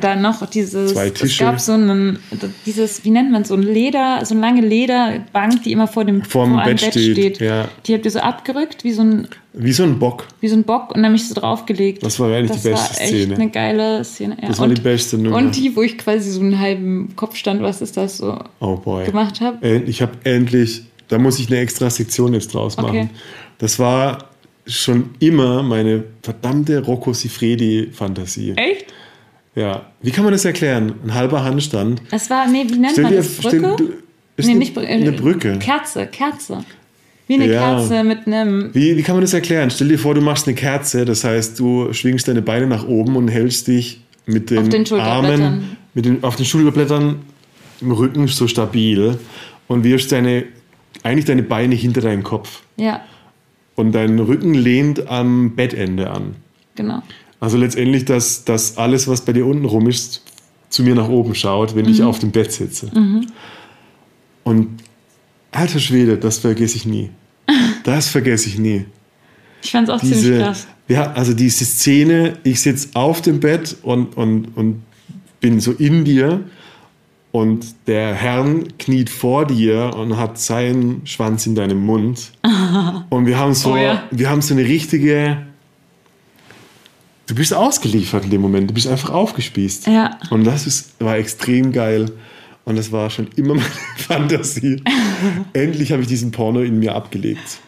[0.00, 1.44] Dann noch dieses, Zwei es Tische.
[1.44, 2.18] gab so einen,
[2.66, 6.22] dieses, wie nennt man so ein Leder, so eine lange Lederbank, die immer vor dem
[6.22, 7.68] Vorm vor einem Bett steht, ja.
[7.86, 10.26] Die habt ihr so abgerückt, wie so ein, Wie so ein Bock.
[10.40, 12.02] wie so ein Bock und dann mich so draufgelegt.
[12.02, 13.34] Das war eigentlich das die beste war echt Szene.
[13.36, 14.36] eine geile Szene.
[14.42, 14.48] Ja.
[14.48, 15.36] Das war und, die beste Nummer.
[15.36, 19.04] Und die, wo ich quasi so einen halben Kopfstand, was ist das so, Oh boy.
[19.06, 19.64] gemacht habe.
[19.66, 22.88] End- Ich habe endlich, da muss ich eine extra Sektion jetzt draus machen.
[22.88, 23.08] Okay.
[23.58, 24.18] Das war
[24.68, 28.54] schon immer meine verdammte Rocco Sifredi-Fantasie.
[28.56, 28.86] Echt?
[29.56, 29.86] Ja.
[30.02, 30.92] Wie kann man das erklären?
[31.04, 32.02] Ein halber Handstand.
[32.10, 33.36] Das war, nee, wie nennt Stell man dir, das?
[33.40, 33.76] stell, Brücke?
[33.84, 33.92] du,
[34.36, 34.88] ist nee, eine, nicht Brücke.
[34.88, 35.58] eine Brücke.
[35.58, 36.64] Kerze, Kerze.
[37.26, 37.60] Wie eine Ja.
[37.76, 39.70] Kerze mit einem Wie, wie kann man das erklären?
[39.70, 43.16] Stell dir vor, du machst eine Kerze, das heißt, du schwingst deine Beine nach oben
[43.16, 44.86] und hältst dich mit den, den.
[45.00, 47.20] Armen, mit den, auf den Schulterblättern
[47.80, 49.18] im Rücken so stabil
[49.68, 50.44] und wirfst deine,
[51.02, 52.62] eigentlich deine Beine hinter deinen Kopf.
[52.76, 53.00] Ja,
[53.74, 56.36] Und dein Rücken lehnt am Bettende an.
[56.74, 57.02] genau.
[57.46, 60.22] Also letztendlich, dass, dass alles, was bei dir unten rum ist,
[60.68, 62.06] zu mir nach oben schaut, wenn ich Mhm.
[62.06, 62.90] auf dem Bett sitze.
[64.42, 64.68] Und
[65.52, 67.10] alter Schwede, das vergesse ich nie.
[67.84, 68.84] Das vergesse ich nie.
[69.62, 70.66] Ich fand es auch ziemlich Diese, krass.
[70.88, 74.82] ja, also diese Szene, ich sitze auf dem Bett und, und, und
[75.40, 76.40] bin so in dir
[77.30, 82.32] und der Herrn kniet vor dir und hat seinen Schwanz in deinem Mund.
[83.10, 84.02] Und wir haben so, Oh ja.
[84.10, 85.45] wir haben so eine richtige.
[87.26, 88.70] Du bist ausgeliefert in dem Moment.
[88.70, 89.86] Du bist einfach aufgespießt.
[89.88, 90.18] Ja.
[90.30, 92.10] Und das ist, war extrem geil.
[92.64, 94.82] Und das war schon immer meine Fantasie.
[95.52, 97.58] Endlich habe ich diesen Porno in mir abgelegt.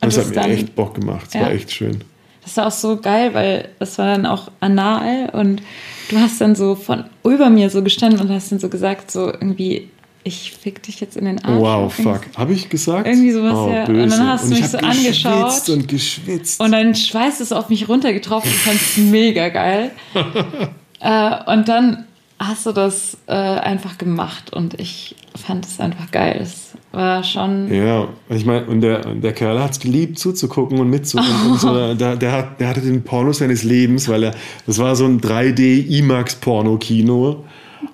[0.00, 1.26] Und Das das hat mir dann- echt Bock gemacht.
[1.26, 1.40] Das Ja.
[1.42, 2.02] war echt schön.
[2.44, 5.60] Das war auch so geil, weil das war dann auch anal und
[6.08, 9.26] du hast dann so von über mir so gestanden und hast dann so gesagt, so
[9.30, 9.90] irgendwie,
[10.28, 11.60] ich fick dich jetzt in den Arsch.
[11.60, 12.20] Wow, fuck.
[12.36, 13.08] Habe ich gesagt?
[13.08, 13.84] Irgendwie sowas, oh, ja.
[13.84, 14.16] Und Böse.
[14.16, 15.44] dann hast du ich mich so angeschaut.
[15.46, 16.60] geschwitzt und geschwitzt.
[16.60, 18.50] Und dein Schweiß ist auf mich runtergetroffen.
[18.50, 19.90] Ich fand es mega geil.
[21.00, 22.04] äh, und dann
[22.38, 26.38] hast du das äh, einfach gemacht und ich fand es einfach geil.
[26.40, 27.72] Es war schon.
[27.72, 31.52] ja, ich meine, und der, der Kerl hat es geliebt, zuzugucken und mitzugucken.
[31.52, 34.34] Und so, der, der, hat, der hatte den Porno seines Lebens, weil er,
[34.66, 37.44] das war so ein 3D IMAX-Porno-Kino.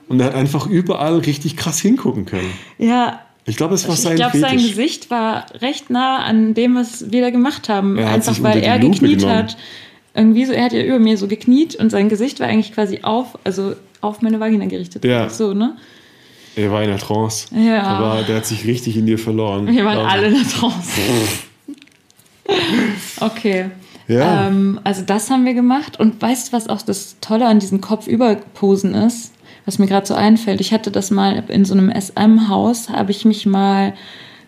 [0.08, 2.50] Und er hat einfach überall richtig krass hingucken können.
[2.78, 4.56] Ja, Ich glaube, es war ich sein glaube, sein.
[4.56, 7.98] Gesicht war recht nah an dem, was wir da gemacht haben.
[7.98, 9.36] Er Einfach weil er Lupe gekniet genommen.
[9.38, 9.56] hat.
[10.14, 13.00] Irgendwie so, er hat ja über mir so gekniet und sein Gesicht war eigentlich quasi
[13.02, 15.04] auf, also auf meine Vagina gerichtet.
[15.04, 15.28] Ja.
[15.28, 15.76] So, ne?
[16.56, 17.48] Er war in der Trance.
[17.54, 17.82] Ja.
[17.82, 19.66] Aber der hat sich richtig in dir verloren.
[19.66, 20.52] Wir waren glaub alle ich.
[20.54, 21.02] da draußen.
[23.20, 23.66] Okay.
[24.06, 24.46] Ja.
[24.48, 25.98] Ähm, also das haben wir gemacht.
[25.98, 29.32] Und weißt du, was auch das Tolle an diesen Kopfüberposen ist?
[29.66, 30.60] Was mir gerade so einfällt.
[30.60, 33.94] Ich hatte das mal in so einem SM-Haus, habe ich mich mal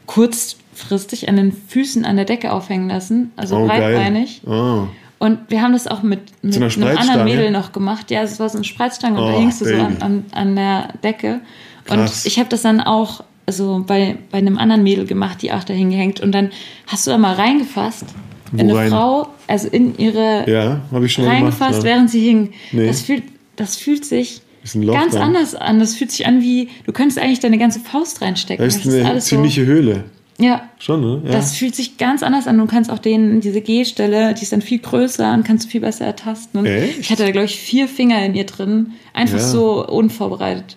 [0.06, 3.32] kurzfristig an den Füßen an der Decke aufhängen lassen.
[3.36, 4.42] Also Oh, breitbeinig.
[4.46, 4.86] Oh.
[5.18, 8.10] Und wir haben das auch mit, mit einer einem anderen Mädel noch gemacht.
[8.10, 10.56] Ja, es war so eine Spreizstange und Oh, da hingst du so an, an, an
[10.56, 11.40] der Decke.
[11.88, 12.26] Und Krass.
[12.26, 15.72] ich habe das dann auch also bei, bei einem anderen Mädel gemacht, die auch da
[15.72, 16.20] hingehängt.
[16.20, 16.50] Und dann
[16.88, 18.04] hast du da mal reingefasst
[18.52, 18.90] Wo in eine rein?
[18.90, 21.60] Frau, also in ihre Ja, habe ich schon mal gemacht.
[21.60, 21.84] reingefasst, Ja.
[21.84, 22.52] während sie hing.
[22.72, 22.86] Nee.
[22.88, 23.22] Das, fühlt,
[23.54, 25.22] das fühlt sich Ist ein Loch ganz dran.
[25.22, 25.78] anders an.
[25.78, 28.64] Das fühlt sich an wie, du könntest eigentlich deine ganze Faust reinstecken.
[28.64, 30.04] Das ist Das eine alles ziemliche Höhle.
[30.38, 31.22] so, ja, Schon, ne?
[31.24, 31.30] Ja.
[31.32, 32.58] das fühlt sich ganz anders an.
[32.58, 35.80] Du kannst auch den, diese G-Stelle, die ist dann viel größer und kannst du viel
[35.80, 36.60] besser ertasten.
[36.60, 36.98] Und Echt?
[36.98, 38.92] ich hatte da, glaube ich, vier Finger in ihr drin.
[39.14, 39.44] Einfach Ja.
[39.46, 40.76] so unvorbereitet.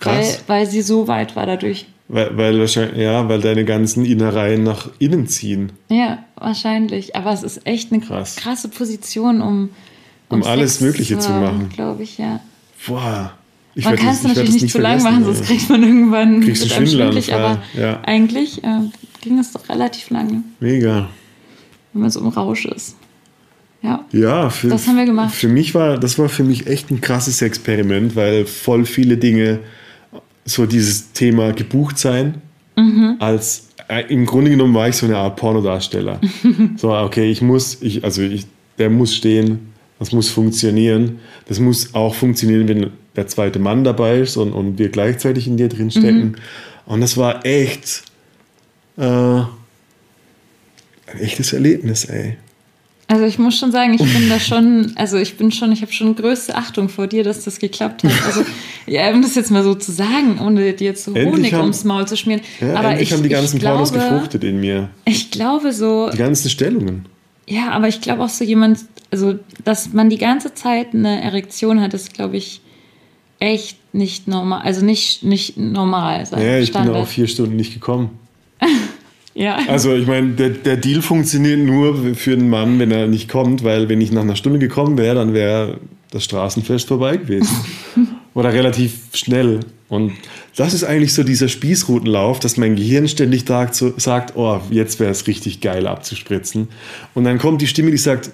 [0.00, 0.42] Weil, Krass.
[0.46, 1.86] weil sie so weit war dadurch.
[2.08, 5.72] Weil, weil wahrscheinlich, ja, weil deine ganzen Innereien nach innen ziehen.
[5.90, 7.14] Ja, wahrscheinlich.
[7.14, 8.36] Aber es ist echt eine Krass.
[8.36, 9.68] krasse Position, um,
[10.30, 11.68] Um alles Mögliche zu machen.
[11.68, 12.40] Glaube ich, ja.
[12.86, 13.32] Boah.
[13.74, 16.64] Ich man kann es natürlich das nicht zu lang machen, sonst kriegt man irgendwann Kriegst
[16.64, 18.00] du schwindelig, aber ja.
[18.02, 18.80] eigentlich äh,
[19.20, 21.08] ging es doch relativ lange, Mega.
[21.92, 22.96] wenn man so im Rausch ist.
[23.82, 24.04] Ja.
[24.10, 25.32] Ja, für, Das haben wir gemacht.
[25.32, 29.60] Für mich war, das war für mich echt ein krasses Experiment, weil voll viele Dinge,
[30.44, 32.42] so dieses Thema gebucht sein,
[32.76, 33.16] Mhm.
[33.18, 36.20] als äh, im Grunde genommen war ich so eine Art Pornodarsteller.
[36.76, 38.46] so, okay, ich muss, ich, also ich,
[38.78, 41.18] der muss stehen, das muss funktionieren.
[41.46, 45.56] Das muss auch funktionieren, wenn der zweite Mann dabei ist und, und wir gleichzeitig in
[45.56, 46.20] dir drin stecken.
[46.28, 46.34] Mhm.
[46.86, 48.02] Und das war echt
[48.96, 49.46] äh, ein
[51.20, 52.36] echtes Erlebnis, ey.
[53.10, 55.90] Also ich muss schon sagen, ich bin da schon, also ich bin schon, ich habe
[55.92, 58.12] schon größte Achtung vor dir, dass das geklappt hat.
[58.26, 58.44] Also
[58.86, 61.62] ja, um das jetzt mal so zu sagen, ohne dir jetzt so Endlich Honig haben-
[61.62, 62.42] ums Maul zu schmieren.
[62.60, 64.90] Ja, aber endlich ich, haben die ganzen ich Pornos glaube, gefruchtet in mir.
[65.06, 67.06] Ich glaube so, Die ganzen Stellungen.
[67.46, 71.80] ja, aber ich glaube auch so jemand, also dass man die ganze Zeit eine Erektion
[71.80, 72.60] hat, ist glaube ich
[73.38, 76.26] echt nicht normal, also nicht nicht normal.
[76.26, 77.02] Sein Ja, ich bin Standard.
[77.02, 78.10] auch vier Stunden nicht gekommen.
[79.38, 79.60] Ja.
[79.68, 83.62] Also ich meine, der, der Deal funktioniert nur für einen Mann, wenn er nicht kommt,
[83.62, 85.78] weil wenn ich nach einer Stunde gekommen wäre, dann wäre
[86.10, 87.56] das Straßenfest vorbei gewesen.
[88.34, 89.60] Oder relativ schnell.
[89.88, 90.12] Und
[90.56, 95.28] das ist eigentlich so dieser Spießrutenlauf, dass mein Gehirn ständig sagt oh, jetzt wäre es
[95.28, 96.66] richtig geil abzuspritzen.
[97.14, 98.30] Und dann kommt die Stimme, die sagt,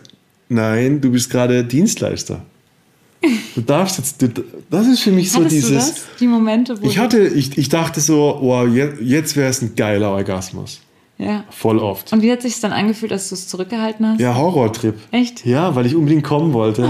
[0.48, 2.42] nein, du bist gerade Dienstleister.
[3.54, 4.28] Du darfst jetzt, du,
[4.70, 5.68] das ist für mich so Hattest dieses...
[5.70, 6.02] du das?
[6.20, 9.74] Die Momente, wo Ich hatte, ich, ich dachte so, oh, jetzt, jetzt wäre es ein
[9.74, 10.80] geiler Orgasmus.
[11.16, 11.44] ja.
[11.50, 12.12] Voll oft.
[12.12, 14.20] Und wie hat sich dann angefühlt, dass du es zurückgehalten hast?
[14.20, 14.96] Ja, Horrortrip.
[15.11, 15.46] Echt?
[15.46, 16.87] Ja, weil ich unbedingt kommen wollte.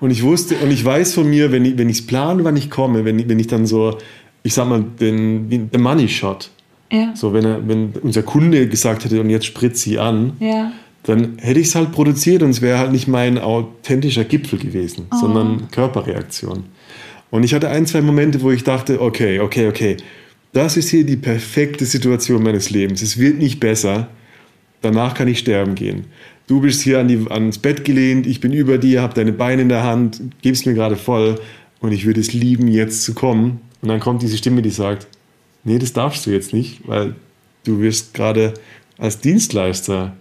[0.00, 3.04] Und ich wusste, und ich weiß von mir, wenn ich es plane, wann ich komme,
[3.04, 3.96] wenn, ich- wenn ich dann so,
[4.42, 6.50] ich sag mal, den, den Money Shot,
[6.90, 7.12] Ja.
[7.14, 10.72] so wenn, er, wenn unser Kunde gesagt hätte, und jetzt spritzt sie an, Ja.
[11.06, 15.06] Dann hätte ich es halt produziert und es wäre halt nicht mein authentischer Gipfel gewesen,
[15.12, 16.64] sondern Körperreaktion.
[17.30, 19.96] Und ich hatte ein, zwei Momente, wo ich dachte, okay, okay, okay,
[20.52, 23.02] das ist hier die perfekte Situation meines Lebens.
[23.02, 24.08] Es wird nicht besser.
[24.82, 26.06] Danach kann ich sterben gehen.
[26.48, 29.62] Du bist hier an die, ans Bett gelehnt, ich bin über dir, habe deine Beine
[29.62, 31.40] in der Hand, gibst mir gerade voll
[31.80, 33.60] und ich würde es lieben, jetzt zu kommen.
[33.80, 35.06] Und dann kommt diese Stimme, die sagt,
[35.62, 37.14] nee, das darfst du jetzt nicht, weil
[37.64, 38.54] du wirst gerade
[38.98, 40.16] als Dienstleister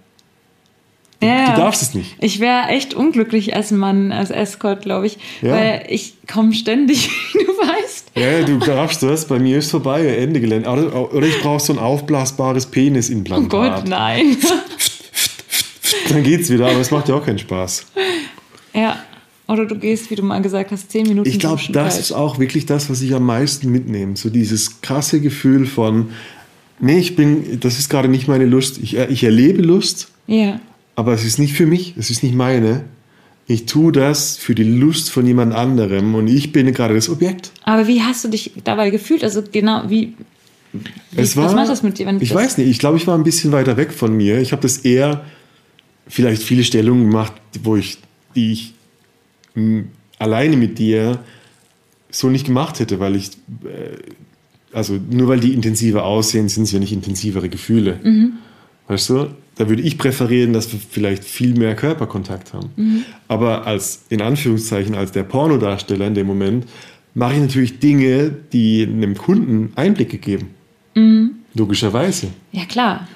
[1.24, 2.16] Ja, Du darfst es nicht.
[2.20, 5.18] Ich wäre echt unglücklich als Mann, als Escort, glaube ich.
[5.42, 5.52] Ja.
[5.52, 8.12] Weil ich komme ständig, wie du weißt.
[8.16, 9.26] Ja, du darfst das.
[9.28, 10.70] Bei mir ist vorbei, Ende Gelände.
[10.70, 13.50] Oder, oder ich brauche so ein aufblasbares Oh Penisimplantat.
[13.50, 14.38] Gott, nein.
[16.10, 17.86] Dann geht's wieder, aber es macht ja auch keinen Spaß.
[18.74, 18.98] ja.
[19.48, 21.30] Oder du gehst, wie du mal gesagt hast, zehn Minuten.
[21.30, 24.16] Ich glaube, das ist auch wirklich das, was ich am meisten mitnehme.
[24.18, 26.10] So dieses krasse Gefühl von,
[26.80, 28.80] nee, ich bin, das ist gerade nicht meine Lust.
[28.80, 30.60] Ich, ich erlebe Lust, Ja.
[30.96, 32.86] Aber es ist nicht für mich, es ist nicht meine.
[33.48, 37.52] Ich tue das für die Lust von jemand anderem und ich bin gerade das Objekt.
[37.64, 39.24] Aber wie hast du dich dabei gefühlt?
[39.24, 40.14] Also genau, wie.
[40.72, 42.08] wie Es war, was macht das mit dir?
[42.08, 44.40] Wenn ich weiß nicht, ich glaube, ich war ein bisschen weiter weg von mir.
[44.40, 45.26] Ich habe das eher
[46.08, 48.00] vielleicht viele Stellungen gemacht, wo ich,
[48.36, 48.74] die ich
[49.54, 49.84] mh,
[50.18, 51.20] alleine mit dir
[52.10, 53.32] so nicht gemacht hätte, weil ich,
[53.64, 53.98] äh,
[54.74, 58.00] also nur weil die intensiver aussehen, sind es ja nicht intensivere Gefühle.
[58.04, 58.34] Mhm.
[58.88, 59.28] Weißt du?
[59.58, 62.72] Da würde ich präferieren, dass wir vielleicht viel mehr Körperkontakt haben.
[62.76, 63.06] Mhm.
[63.28, 66.66] Aber als, in Anführungszeichen, als der Pornodarsteller in dem Moment,
[67.14, 70.56] mache ich natürlich Dinge, die einem Kunden Einblicke geben.
[71.56, 72.28] Logischerweise.
[72.52, 73.08] Ja, klar.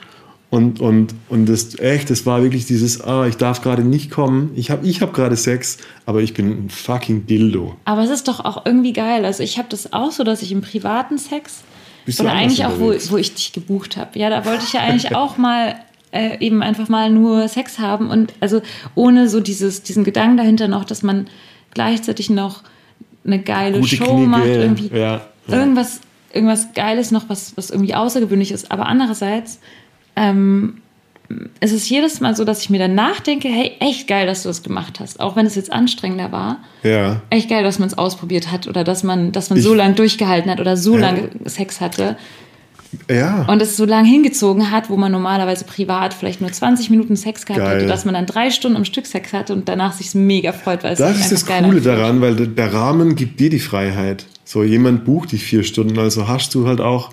[0.49, 4.51] Und, und, und das echt, das war wirklich dieses, ah, ich darf gerade nicht kommen.
[4.55, 7.75] Ich habe ich hab gerade Sex, aber ich bin ein fucking Dildo.
[7.85, 9.25] Aber es ist doch auch irgendwie geil.
[9.25, 11.63] Also ich habe das auch so, dass ich im privaten Sex
[12.05, 14.17] Bist du oder eigentlich auch, wo, wo ich dich gebucht habe.
[14.17, 15.75] Ja, da wollte ich ja eigentlich auch mal
[16.11, 18.61] äh, eben einfach mal nur Sex haben und also
[18.95, 21.27] ohne so dieses, diesen Gedanken dahinter noch, dass man
[21.73, 22.63] gleichzeitig noch
[23.25, 25.21] eine geile Gute Show Knigge, macht, irgendwie ja, ja.
[25.47, 26.01] irgendwas,
[26.33, 28.71] irgendwas Geiles noch, was, was irgendwie außergewöhnlich ist.
[28.71, 29.59] Aber andererseits
[30.15, 30.81] ähm,
[31.59, 34.49] es ist jedes Mal so, dass ich mir danach denke, hey, echt geil, dass du
[34.49, 35.19] das gemacht hast.
[35.19, 36.57] Auch wenn es jetzt anstrengender war.
[36.81, 37.21] Ja.
[37.29, 39.93] Echt geil, dass man es ausprobiert hat oder dass man, dass man Ich- so lange
[39.93, 41.01] durchgehalten hat oder so Ja.
[41.01, 42.17] lange Sex hatte
[43.09, 43.43] Ja.
[43.47, 47.45] und es so lange hingezogen hat, wo man normalerweise privat vielleicht nur 20 Minuten Sex
[47.45, 47.77] gehabt Geil.
[47.77, 50.83] hätte, dass man dann drei Stunden am Stück Sex hatte und danach sich mega freut,
[50.83, 51.85] weil es Das ist das Coole anfühlt.
[51.85, 54.25] daran, weil der- der Rahmen gibt dir die Freiheit.
[54.43, 57.11] So, jemand bucht dich vier Stunden, also hast du halt auch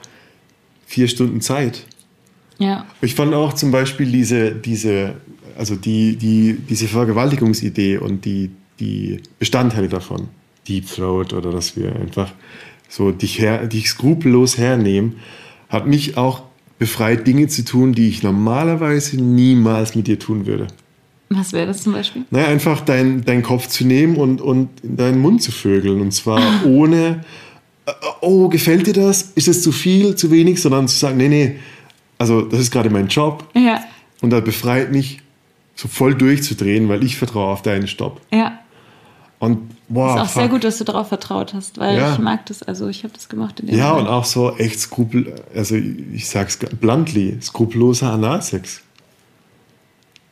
[0.87, 1.85] vier Stunden Zeit.
[2.59, 5.15] Ja, Ich fand auch zum Beispiel diese, diese,
[5.59, 10.29] also die, die, diese Vergewaltigungsidee und die, die Bestandteile davon,
[10.67, 12.33] Deep Throat oder dass wir einfach
[12.89, 15.17] so dich, her, dich skrupellos hernehmen,
[15.69, 16.43] hat mich auch
[16.79, 20.67] befreit, Dinge zu tun, die ich normalerweise niemals mit dir tun würde.
[21.29, 22.25] was wäre das zum Beispiel?
[22.31, 26.01] Naja, einfach dein, deinen Kopf zu nehmen und, und in deinen Mund zu vögeln.
[26.01, 27.25] Und zwar ohne,
[27.87, 29.33] äh, oh, gefällt dir das?
[29.35, 30.61] Ist es zu viel, zu wenig?
[30.61, 31.57] Sondern zu sagen, nee, nee,
[32.19, 33.45] also das ist gerade mein Job.
[33.55, 33.81] Ja,
[34.21, 35.21] Und das befreit mich,
[35.75, 38.21] so voll durchzudrehen, weil ich vertraue auf deinen Stopp.
[38.33, 38.59] ja.
[39.39, 40.53] Und boah, Ist auch sehr fuck.
[40.53, 42.13] gut, dass du darauf vertraut hast, weil Ja.
[42.15, 42.63] ich mag das.
[42.63, 44.11] Also ich habe das gemacht in dem Ja, und Moment.
[44.15, 48.81] auch so echt skrupel, also ich sag's bluntly, skrupelloser Analsex.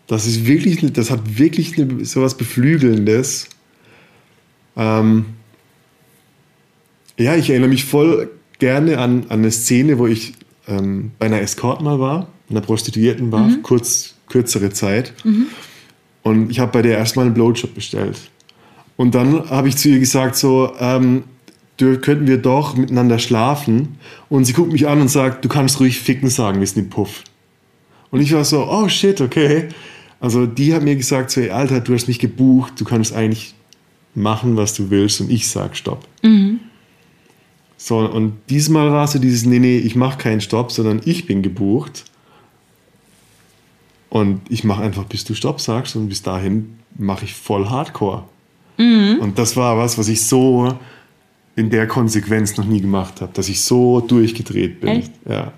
[0.07, 3.49] Das ist wirklich, das hat wirklich eine, sowas Beflügelndes.
[4.77, 5.27] Ähm,
[7.19, 10.35] ja, ich erinnere mich voll gerne an, an eine Szene, wo ich
[10.67, 15.13] ähm, bei einer Escort mal war, einer Prostituierten war, kurz, kürzere Zeit.
[16.23, 18.19] Und ich habe bei der erstmal einen Blowjob bestellt.
[18.97, 21.25] Und dann habe ich zu ihr gesagt, so, ähm,
[21.77, 23.99] könnten wir doch miteinander schlafen.
[24.29, 26.91] Und sie guckt mich an und sagt, du kannst ruhig ficken sagen, wir sind im
[26.91, 27.25] Puff.
[28.11, 29.69] Und ich war so, oh shit, okay.
[30.21, 33.55] Also die hat mir gesagt, so, ey, Alter, du hast mich gebucht, du kannst eigentlich
[34.15, 36.07] machen, was du willst und ich sag Stopp.
[37.77, 41.43] So, und diesmal war so dieses, nee, nee, ich mache keinen Stopp, sondern ich bin
[41.43, 42.05] gebucht.
[44.09, 48.25] Und ich mache einfach, bis du Stopp sagst und bis dahin mache ich voll Hardcore.
[48.77, 50.79] Und das war was, was ich so
[51.57, 54.89] in der Konsequenz noch nie gemacht habe, dass ich so durchgedreht bin.
[54.91, 55.13] Echt?
[55.29, 55.53] Ja.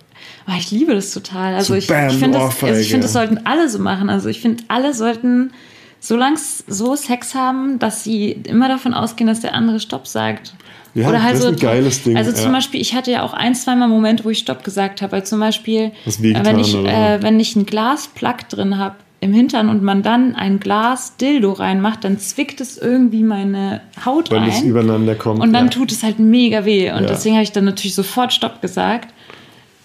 [0.49, 1.55] Oh, ich liebe das total.
[1.55, 4.11] Also So ich, bam, ich finde, das, also ich finde, das sollten alle so machen.
[4.11, 5.53] Also ich finde, alle sollten
[6.01, 10.55] solange so Sex haben, dass sie immer davon ausgehen, dass der andere Stopp sagt.
[10.95, 12.53] Ja, das ist ein geiles Ding, Also zum ja.
[12.53, 15.13] Beispiel, ich hatte ja auch ein, zweimal Momente, wo ich Stopp gesagt habe.
[15.13, 19.69] Weil zum Beispiel, wenn, ich, oder äh, wenn ich ein Glasplug drin habe im Hintern
[19.71, 24.49] und man dann ein Glas Dildo reinmacht, dann zwickt es irgendwie meine Haut Weil rein.
[24.51, 25.41] es übereinander kommt.
[25.41, 25.71] Und dann ja.
[25.71, 26.91] tut es halt mega weh.
[26.93, 27.09] Und Ja.
[27.09, 29.13] deswegen habe ich dann natürlich sofort Stopp gesagt.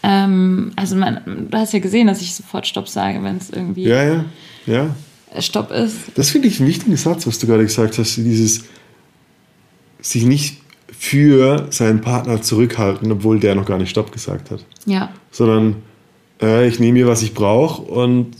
[0.03, 3.83] Ähm, also man, du hast ja gesehen, dass ich sofort Stopp sage, wenn es irgendwie
[3.83, 4.25] Ja, ja,
[4.65, 4.95] ja.
[5.39, 5.95] Stopp ist.
[6.15, 8.17] Das finde ich einen wichtigen Satz, was du gerade gesagt hast.
[8.17, 8.65] Dieses
[10.01, 10.57] sich nicht
[10.97, 14.65] für seinen Partner zurückhalten, obwohl der noch gar nicht Stopp gesagt hat.
[14.85, 15.09] Ja.
[15.31, 15.77] Sondern
[16.41, 18.31] äh, ich nehme mir, was ich brauche und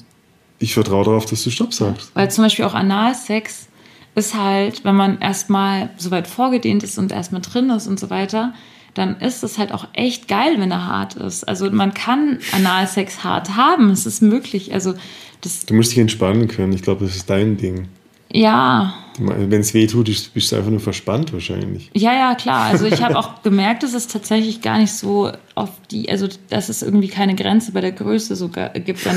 [0.61, 2.11] ich vertraue darauf, dass du Stopp sagst.
[2.13, 3.67] Weil zum Beispiel auch Analsex
[4.15, 8.09] ist halt, wenn man erstmal so weit vorgedehnt ist und erstmal drin ist und so
[8.09, 8.53] weiter,
[8.93, 11.45] dann ist es halt auch echt geil, wenn er hart ist.
[11.47, 14.73] Also man kann Analsex hart haben, es ist möglich.
[14.73, 14.93] Also
[15.41, 16.73] das, Du musst dich entspannen können.
[16.73, 17.87] Ich glaube, das ist dein Ding.
[18.33, 21.89] ja, Wenn es weh tut, ist- bist du einfach nur verspannt wahrscheinlich.
[21.93, 22.63] Ja, ja, klar.
[22.65, 26.67] Also ich habe auch gemerkt, dass es tatsächlich gar nicht so auf die, also dass
[26.69, 29.05] es irgendwie keine Grenze bei der Größe sogar gibt.
[29.05, 29.09] Du,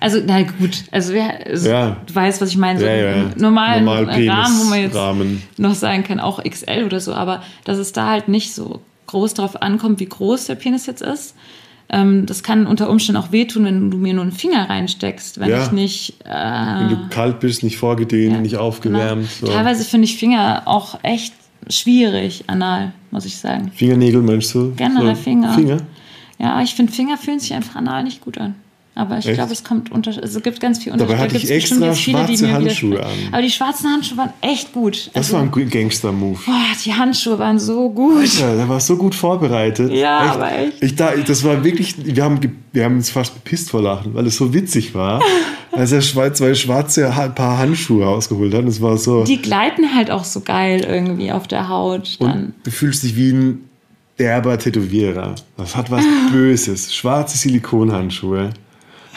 [0.00, 1.96] also na gut, also, wer, also Ja.
[2.06, 2.78] du weißt, was ich meine.
[2.78, 3.12] So Ja, ja.
[3.14, 5.42] im normalen Normal Rahmen, wo man jetzt Penisrahmen.
[5.56, 9.34] noch sagen kann, auch XL oder so, aber dass es da halt nicht so groß
[9.34, 11.34] drauf ankommt, wie groß der Penis jetzt ist.
[11.90, 15.48] Ähm, das kann unter Umständen auch wehtun, wenn du mir nur einen Finger reinsteckst, wenn
[15.48, 15.64] Ja.
[15.64, 16.28] ich nicht äh,
[16.80, 19.26] Wenn du kalt bist, nicht vorgedehnt, ja, nicht aufgewärmt.
[19.40, 19.50] genau.
[19.52, 19.56] So.
[19.56, 21.32] Teilweise finde ich Finger auch echt
[21.70, 23.72] schwierig, anal, muss ich sagen.
[23.74, 24.72] Fingernägel meinst du?
[24.76, 25.54] Generell So, Finger.
[25.54, 25.78] Finger?
[26.38, 28.54] Ja, ich finde, Finger fühlen sich einfach anal nicht gut an.
[28.98, 29.36] Aber ich Echt?
[29.36, 31.22] glaube, es kommt unter, also es gibt ganz viel Dabei Unterschiede.
[31.22, 31.90] hatte Da ich extra viele,
[32.26, 33.12] die schwarze mir Handschuhe an.
[33.32, 35.06] Aber die schwarzen Handschuhe waren echt gut.
[35.06, 36.38] Das Also, war ein gu- Gangster-Move.
[36.44, 38.26] boah, die Handschuhe waren so gut.
[38.40, 39.90] Ja, der war so gut vorbereitet.
[39.92, 40.82] Ja, aber echt.
[40.82, 42.38] Ich da, das war wirklich, wir haben,
[42.72, 45.22] wir haben uns fast bepisst vor Lachen, weil es so witzig war,
[45.72, 48.64] als er zwei schwarze Paar Handschuhe rausgeholt hat.
[48.64, 52.30] Es war so, Die gleiten halt auch so geil irgendwie auf der Haut dann.
[52.30, 53.64] und du fühlst dich wie ein
[54.18, 55.36] derber Tätowierer.
[55.56, 56.92] Das hat was Böses.
[56.92, 58.50] Schwarze Silikonhandschuhe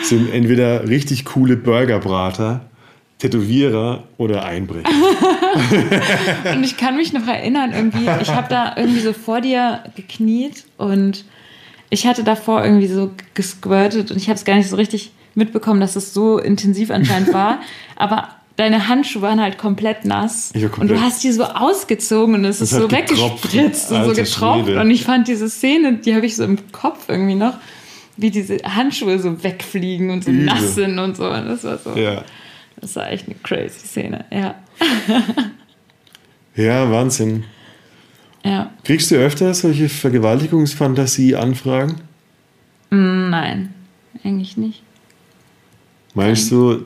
[0.04, 2.62] sind entweder richtig coole Burgerbrater,
[3.20, 4.90] Tätowierer oder Einbrecher.
[6.54, 10.66] Und ich kann mich noch erinnern, irgendwie, ich habe da irgendwie so vor dir gekniet
[10.78, 11.26] und
[11.90, 15.80] ich hatte davor irgendwie so gesquirtet und ich habe es gar nicht so richtig mitbekommen,
[15.82, 17.60] dass es so intensiv anscheinend war.
[17.96, 20.52] Aber deine Handschuhe waren halt komplett nass.
[20.54, 24.14] War und komplett- du hast die so ausgezogen und es ist so weggespritzt und so
[24.14, 24.66] getropft.
[24.66, 24.80] Schwede.
[24.82, 27.56] Und ich fand diese Szene, die habe ich so im Kopf irgendwie noch,
[28.22, 30.46] wie diese Handschuhe so wegfliegen und so Übel.
[30.46, 31.30] nass sind und so.
[31.30, 32.24] Und das war so, Ja.
[32.80, 34.26] das war echt eine crazy Szene.
[34.32, 34.56] Ja.
[36.54, 37.46] Ja, Wahnsinn.
[38.44, 38.72] Ja.
[38.84, 41.96] Kriegst du öfter solche Vergewaltigungsfantasie-Anfragen?
[42.90, 43.74] Nein,
[44.24, 44.84] eigentlich nicht.
[46.14, 46.86] Meinst du,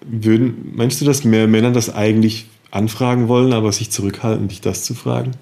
[0.00, 4.84] würden, meinst du, dass mehr Männer das eigentlich anfragen wollen, aber sich zurückhalten, dich das
[4.84, 5.32] zu fragen?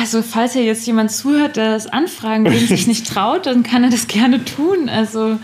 [0.00, 3.62] Also, falls hier jetzt jemand zuhört, der das anfragen will und sich nicht traut, dann
[3.62, 4.88] kann er das gerne tun.
[4.88, 5.38] Also,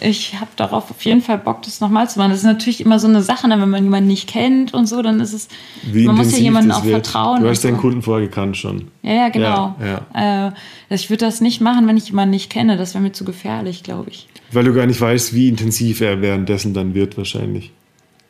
[0.00, 2.30] ich habe darauf auf jeden Fall Bock, das nochmal zu machen.
[2.30, 3.58] Das ist natürlich immer so eine Sache, ne?
[3.60, 5.48] wenn man jemanden nicht kennt und so, dann ist es,
[5.84, 7.06] Wie man muss ja intensiv jemandem auch wird.
[7.06, 7.42] vertrauen.
[7.42, 7.80] Du hast deinen so.
[7.80, 8.88] Kunden vorher gekannt schon.
[9.02, 9.74] Ja, ja, genau.
[10.14, 12.76] Ja, Äh, ich würde das nicht machen, wenn ich jemanden nicht kenne.
[12.76, 14.28] Das wäre mir zu gefährlich, glaube ich.
[14.52, 17.72] Weil du gar nicht weißt, wie intensiv er währenddessen dann wird, wahrscheinlich.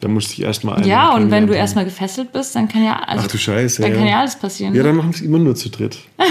[0.00, 2.84] Da musst du dich erstmal einmal Ja, und wenn du erstmal gefesselt bist, dann kann
[2.84, 3.80] ja, also, Ach du Scheiße.
[3.80, 3.96] dann ja.
[3.96, 4.74] kann ja alles passieren.
[4.74, 4.88] Ja, ne?
[4.88, 5.98] dann machen es immer nur zu dritt.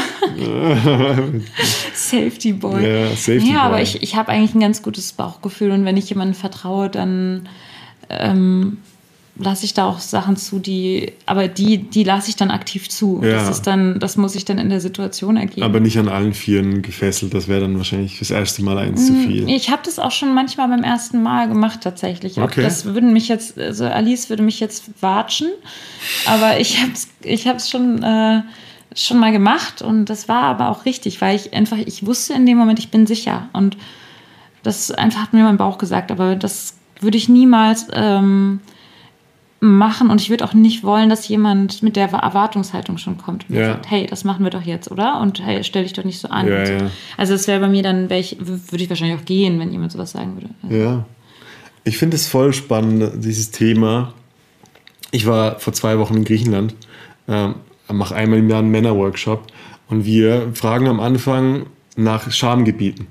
[1.93, 2.88] Safety Boy.
[2.88, 3.84] Ja, Safety ja, aber Boy.
[3.84, 7.49] ich, ich habe eigentlich ein ganz gutes Bauchgefühl und wenn ich jemandem vertraue, dann
[8.10, 8.78] ähm,
[9.38, 13.21] lasse ich da auch Sachen zu, die, aber die, die lasse ich dann aktiv zu.
[13.21, 13.34] Ja.
[13.34, 15.63] Das ist dann, das muss ich dann in der Situation ergeben.
[15.63, 17.34] Aber nicht an allen Vieren gefesselt.
[17.34, 19.50] Das wäre dann wahrscheinlich das erste Mal eins zu viel.
[19.50, 22.39] ich habe das auch schon manchmal beim ersten Mal gemacht tatsächlich.
[22.39, 22.62] Auch Okay.
[22.62, 25.50] Das würden mich jetzt, also Alice würde mich jetzt watschen,
[26.26, 28.43] aber ich habe es ich hab's schon, äh,
[28.95, 32.45] schon mal gemacht und das war aber auch richtig, weil ich einfach, ich wusste in
[32.45, 33.78] dem Moment, ich bin sicher und
[34.63, 38.62] das einfach hat mir mein Bauch gesagt, aber das würde ich niemals ähm,
[39.61, 43.55] machen und ich würde auch nicht wollen, dass jemand mit der Erwartungshaltung schon kommt und
[43.55, 43.67] Ja.
[43.73, 45.19] sagt, hey, das machen wir doch jetzt, oder?
[45.21, 46.47] Und hey, stell dich doch nicht so an.
[46.47, 46.73] Ja, so.
[46.73, 46.91] ja.
[47.17, 50.11] Also das wäre bei mir dann, ich, würde ich wahrscheinlich auch gehen, wenn jemand sowas
[50.11, 50.49] sagen würde.
[50.63, 51.05] Also, Ja.
[51.87, 54.13] Ich finde es voll spannend, dieses Thema.
[55.11, 56.75] Ich war vor zwei Wochen in Griechenland,
[57.27, 57.55] ähm,
[57.91, 59.45] mache einmal im Jahr einen Männerworkshop
[59.87, 63.07] und wir fragen am Anfang nach Schamgebieten.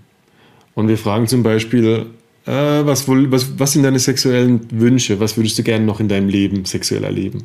[0.74, 2.06] Und wir fragen zum Beispiel,
[2.46, 2.50] äh,
[2.84, 5.18] was, was, was sind deine sexuellen Wünsche?
[5.20, 7.44] Was würdest du gerne noch in deinem Leben sexuell erleben?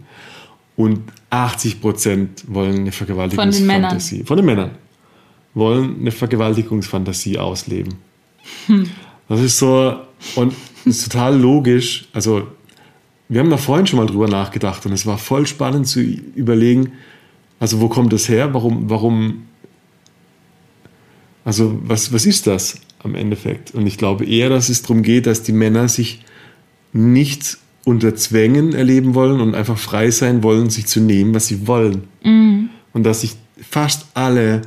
[0.76, 4.24] Und 80% wollen eine Vergewaltigungsfantasie.
[4.24, 4.72] Von den Männern.
[5.54, 7.96] Wollen eine Vergewaltigungsfantasie ausleben.
[9.28, 9.96] Das ist so,
[10.36, 10.54] und
[10.86, 12.08] ist total logisch.
[12.14, 12.48] Also,
[13.28, 16.94] wir haben da vorhin schon mal drüber nachgedacht und es war voll spannend zu überlegen,
[17.60, 18.54] also wo kommt das her?
[18.54, 19.44] Warum, warum,
[21.46, 23.74] also was, was ist das am Endeffekt?
[23.74, 26.24] Und ich glaube eher, dass es darum geht, dass die Männer sich
[26.94, 31.68] nicht unter Zwängen erleben wollen und einfach frei sein wollen, sich zu nehmen, was sie
[31.68, 32.04] wollen.
[32.94, 34.62] Und dass sich fast alle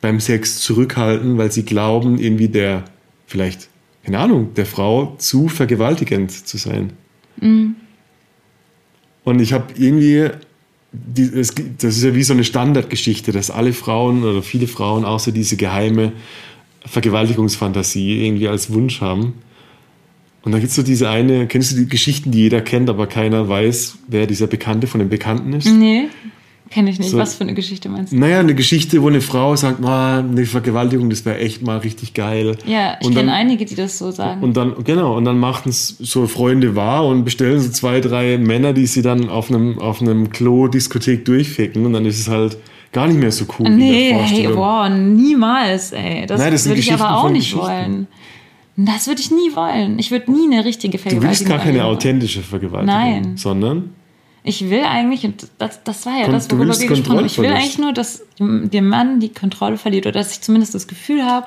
[0.00, 2.84] beim Sex zurückhalten, weil sie glauben, irgendwie der,
[3.26, 3.68] vielleicht,
[4.04, 6.92] keine Ahnung, der Frau zu vergewaltigend zu sein.
[9.24, 10.28] Und ich habe irgendwie,
[10.92, 11.58] das
[11.96, 16.12] ist ja wie so eine Standardgeschichte, dass alle Frauen oder viele Frauen so diese geheime
[16.86, 19.34] Vergewaltigungsfantasie irgendwie als Wunsch haben.
[20.44, 23.06] Und da gibt es so diese eine, kennst du die Geschichten, die jeder kennt, aber
[23.06, 25.66] keiner weiß, wer dieser Bekannte von dem Bekannten ist?
[25.70, 26.08] Nee,
[26.68, 27.10] kenne ich nicht.
[27.10, 28.16] So- Was für eine Geschichte meinst du?
[28.16, 32.12] Naja, eine Geschichte, wo eine Frau sagt, "Ah, eine Vergewaltigung, das wäre echt mal richtig
[32.14, 32.56] geil.
[32.66, 34.42] Ja, ich dann- kenne einige, die das so sagen.
[34.42, 38.36] Und dann, genau, und dann machen es so Freunde wahr und bestellen so zwei, drei
[38.38, 42.56] Männer, die sie dann auf einem, auf einem Klo-Diskothek durchficken und dann ist es halt
[42.92, 43.68] gar nicht mehr so cool.
[43.70, 46.26] nee, hey, wow, niemals, ey.
[46.26, 48.06] Das, Nein, das würde ich aber auch nicht wollen.
[48.76, 49.98] Das würde ich nie wollen.
[49.98, 51.96] Ich würde nie eine richtige Du Vergewaltigung willst gar keine erleben.
[51.96, 53.36] authentische Vergewaltigung, Nein.
[53.36, 53.90] sondern
[54.44, 57.26] Ich will eigentlich, und das, das war ja Kon- das, du worüber wir gesprochen haben.
[57.26, 60.88] Ich will eigentlich nur, dass der Mann die Kontrolle verliert oder dass ich zumindest das
[60.88, 61.46] Gefühl habe,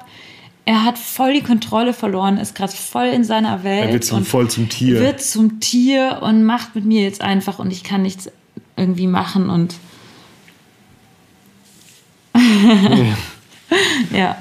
[0.68, 4.24] er hat voll die Kontrolle verloren, ist gerade voll in seiner Welt er wird zum,
[4.26, 5.00] voll zum Tier.
[5.00, 8.32] wird zum Tier und macht mit mir jetzt einfach und ich kann nichts
[8.78, 9.76] irgendwie machen und
[14.14, 14.38] ja.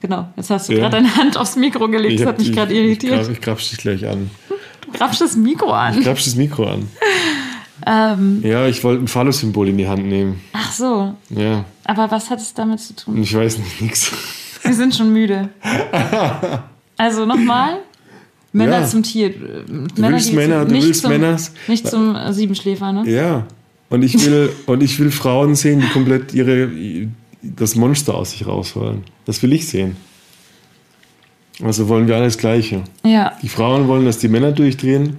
[0.00, 0.78] Genau, jetzt hast du Ja.
[0.80, 3.20] gerade deine Hand aufs Mikro gelegt, das Ich hat mich ich- gerade Ich, irritiert.
[3.22, 4.30] grab- ich grapsch dich gleich an.
[4.80, 6.02] Du grabst das Mikro Ich an.
[6.02, 6.88] grapsch das Mikro an.
[7.86, 10.40] Ähm, Ja, ich wollte ein Phallus-Symbol in die Hand nehmen.
[10.52, 13.22] ach so, Ja, aber was hat es damit zu tun?
[13.22, 14.12] ich weiß nicht, nix.
[14.62, 15.48] Wir sind schon müde.
[16.98, 17.78] Also nochmal.
[18.52, 18.86] Männer Ja.
[18.86, 19.32] zum Tier.
[19.96, 23.08] Männer, willst die Männer- du nicht willst zum, Männer- Nicht zum äh, Siebenschläfer, ne?
[23.10, 23.46] Ja.
[23.90, 26.70] Und ich will, und ich will Frauen sehen, die komplett ihre,
[27.42, 29.02] das Monster aus sich rausholen.
[29.26, 29.96] Das will ich sehen.
[31.62, 32.84] Also wollen wir alles Gleiche.
[33.04, 33.36] Ja.
[33.42, 35.18] Die Frauen wollen, dass die Männer durchdrehen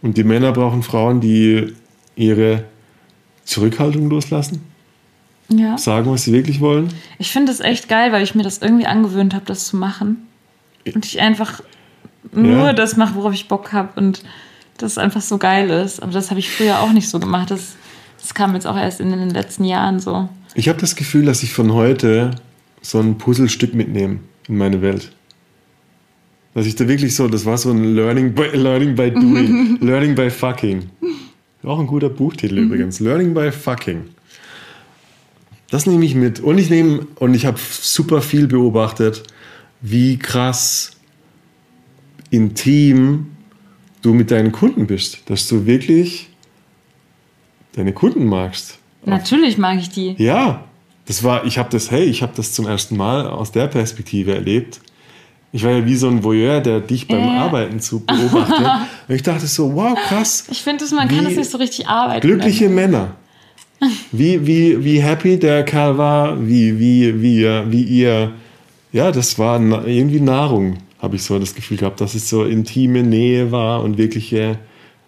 [0.00, 1.74] und die Männer brauchen Frauen, die
[2.16, 2.64] ihre
[3.44, 4.62] Zurückhaltung loslassen,
[5.48, 5.76] ja.
[5.76, 6.88] sagen, was sie wirklich wollen.
[7.18, 10.26] Ich finde es echt geil, weil ich mir das irgendwie angewöhnt habe, das zu machen.
[10.94, 11.62] Und ich einfach
[12.32, 12.72] nur Ja.
[12.72, 14.22] das mache, worauf ich Bock habe und
[14.78, 16.02] das einfach so geil ist.
[16.02, 17.50] Aber das habe ich früher auch nicht so gemacht.
[17.50, 17.76] Das,
[18.24, 20.30] das kam jetzt auch erst in den letzten Jahren so.
[20.54, 22.30] Ich habe das Gefühl, dass ich von heute
[22.80, 25.12] so ein Puzzlestück mitnehme in meine Welt.
[26.54, 30.14] Dass ich da wirklich so, das war so ein Learning by, learning by Doing, Learning
[30.14, 30.88] by Fucking.
[31.64, 32.98] Auch ein guter Buchtitel übrigens.
[32.98, 34.04] Learning by Fucking.
[35.68, 36.40] Das nehme ich mit.
[36.40, 39.22] Und ich nehme, und ich habe super viel beobachtet,
[39.82, 40.92] wie krass
[42.30, 43.26] intim
[44.00, 45.18] du mit deinen Kunden bist.
[45.26, 46.30] Dass du wirklich
[47.76, 48.78] deine Kunden magst.
[49.04, 50.14] Natürlich mag ich die.
[50.18, 50.64] Ja,
[51.06, 54.34] das war, ich habe das, hey, ich habe das zum ersten Mal aus der Perspektive
[54.34, 54.80] erlebt.
[55.52, 57.42] Ich war ja wie so ein Voyeur, der dich beim Ja.
[57.44, 58.66] Arbeiten zu beobachtet.
[59.08, 62.26] Und ich dachte so, wow, krass, Ich finde, man kann das nicht so richtig arbeiten.
[62.26, 63.12] glückliche Männer.
[64.12, 68.32] Wie, wie, wie happy der Kerl war, wie, wie, wie, ihr- wie ihr,
[68.92, 73.02] ja, das war irgendwie Nahrung, habe ich so das Gefühl gehabt, dass es so intime
[73.02, 74.54] Nähe war und wirklich äh,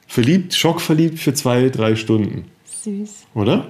[0.06, 2.44] verliebt, schockverliebt für zwei, drei Stunden,
[2.86, 3.26] Süß.
[3.34, 3.66] oder?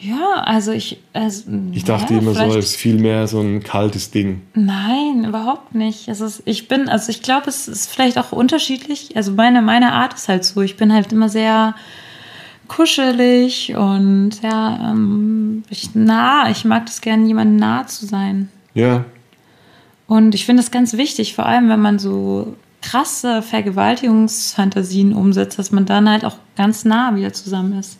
[0.00, 1.00] Ja, also ich.
[1.12, 4.42] Also, Ich dachte ja, immer so, es ist viel mehr so ein kaltes Ding.
[4.54, 6.06] Nein, überhaupt nicht.
[6.06, 9.16] Es ist, ich bin, also ich glaube, es ist vielleicht auch unterschiedlich.
[9.16, 10.60] Also meine, meine Art ist halt so.
[10.62, 11.74] Ich bin halt immer sehr
[12.68, 16.48] kuschelig und ja, ähm, ich nah.
[16.50, 18.50] Ich mag das gerne, jemandem nah zu sein.
[18.74, 19.04] Ja,
[20.06, 25.72] Und ich finde es ganz wichtig, vor allem wenn man so krasse Vergewaltigungsfantasien umsetzt, dass
[25.72, 27.98] man dann halt auch ganz nah wieder zusammen ist.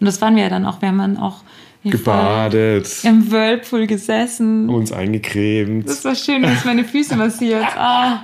[0.00, 0.80] Und das waren wir ja dann auch.
[0.82, 1.42] Wir haben dann auch
[1.84, 4.68] gebadet, im Whirlpool gesessen.
[4.68, 5.88] uns eingecremt.
[5.88, 7.64] Das war schön, dass meine Füße massiert.
[7.76, 8.20] Ah.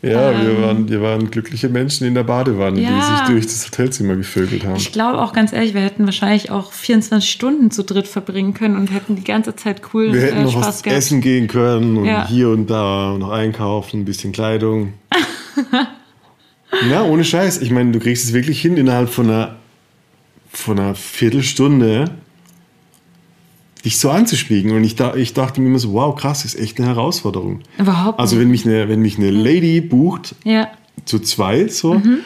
[0.00, 0.62] Ja, wir Ähm.
[0.62, 2.88] waren, wir waren glückliche Menschen in der Badewanne, Ja.
[2.90, 4.76] die sich durch das Hotelzimmer gevögelt haben.
[4.76, 8.76] Ich glaube auch ganz ehrlich, wir hätten wahrscheinlich auch 24 Stunden zu dritt verbringen können
[8.76, 10.98] und hätten die ganze Zeit cool Wir hätten äh, noch Spaß was gehabt.
[10.98, 12.28] essen gehen können und Ja.
[12.28, 14.92] hier und da noch einkaufen, ein bisschen Kleidung.
[16.90, 17.60] ja, ohne Scheiß.
[17.62, 19.56] Ich meine, du kriegst es wirklich hin, innerhalb von einer,
[20.58, 22.10] von einer Viertelstunde
[23.84, 24.72] dich so anzuschmiegen.
[24.72, 27.60] Und ich, da, ich dachte mir immer so, wow, krass, ist echt eine Herausforderung.
[27.78, 28.42] Überhaupt Also nicht.
[28.44, 30.68] wenn mich eine, wenn mich eine Lady bucht, Ja,
[31.04, 31.94] zu zweit so.
[31.94, 32.18] Mhm.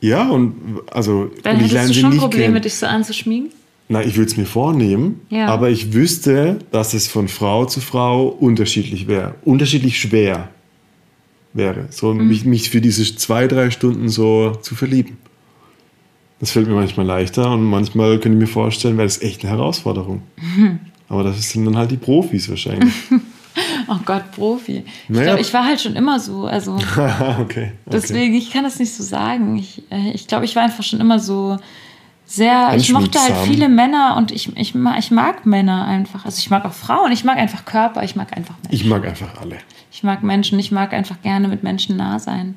[0.00, 0.54] Ja, und
[0.92, 2.62] also dann und ich hättest du sie schon nicht Probleme, kennen.
[2.62, 3.50] dich so anzuschmiegen.
[3.88, 5.46] Na, ich würde es mir vornehmen, Ja.
[5.48, 10.50] aber ich wüsste, dass es von Frau zu Frau unterschiedlich wäre, unterschiedlich schwer
[11.54, 12.28] wäre, so Mhm.
[12.28, 15.16] mich, mich für diese zwei, drei Stunden so zu verlieben.
[16.40, 19.50] Das fällt mir manchmal leichter und manchmal könnte ich mir vorstellen, wäre das echt eine
[19.52, 20.22] Herausforderung.
[20.36, 20.80] Mhm.
[21.08, 22.92] Aber das sind dann halt die Profis wahrscheinlich.
[23.88, 24.84] Oh Gott, Profi.
[24.86, 25.24] Ich Naja.
[25.24, 26.46] glaube, ich war halt schon immer so.
[26.46, 27.40] Also okay.
[27.40, 27.72] okay.
[27.86, 29.56] deswegen, ich kann das nicht so sagen.
[29.56, 31.56] Ich, äh, ich glaube, ich war einfach schon immer so
[32.24, 32.74] sehr.
[32.76, 36.24] Ich mochte halt viele Männer und ich, ich, mag, ich mag Männer einfach.
[36.24, 37.10] Also ich mag auch Frauen.
[37.12, 38.04] Ich mag einfach Körper.
[38.04, 38.74] Ich mag einfach Menschen.
[38.74, 39.56] Ich mag einfach alle.
[39.90, 40.58] Ich mag Menschen.
[40.58, 42.56] Ich mag einfach gerne mit Menschen nah sein.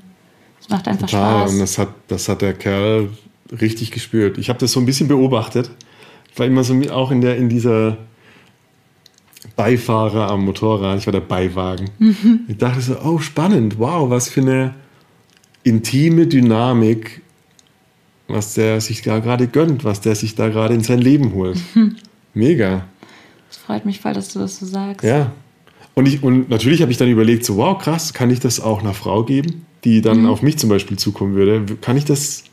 [0.59, 1.39] Es macht einfach Total.
[1.39, 1.53] Spaß.
[1.53, 3.09] Und das hat, das hat der Kerl
[3.59, 4.37] richtig gespürt.
[4.37, 5.71] Ich habe das so ein bisschen beobachtet.
[6.31, 7.97] Ich war immer so auch in, der, in dieser
[9.55, 10.97] Beifahrer am Motorrad.
[10.99, 11.89] Ich war der Beiwagen.
[11.99, 12.41] Mhm.
[12.47, 13.79] Ich dachte so, oh, spannend.
[13.79, 14.73] Wow, was für eine
[15.63, 17.21] intime Dynamik,
[18.27, 21.59] was der sich da gerade gönnt, was der sich da gerade in sein Leben holt.
[21.75, 21.97] Mhm.
[22.33, 22.85] Mega.
[23.49, 25.03] Es freut mich voll, dass du das so sagst.
[25.03, 25.33] Ja.
[25.93, 28.79] Und, ich, und natürlich habe ich dann überlegt, so, wow, krass, kann ich das auch
[28.79, 30.01] einer Frau geben, die Mhm.
[30.03, 31.65] dann auf mich zum Beispiel zukommen würde?
[31.81, 32.45] Kann ich das,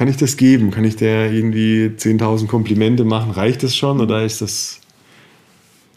[0.00, 0.70] kann ich das geben?
[0.70, 3.32] Kann ich der irgendwie 10.000 Komplimente machen?
[3.32, 4.80] Reicht das schon oder ist das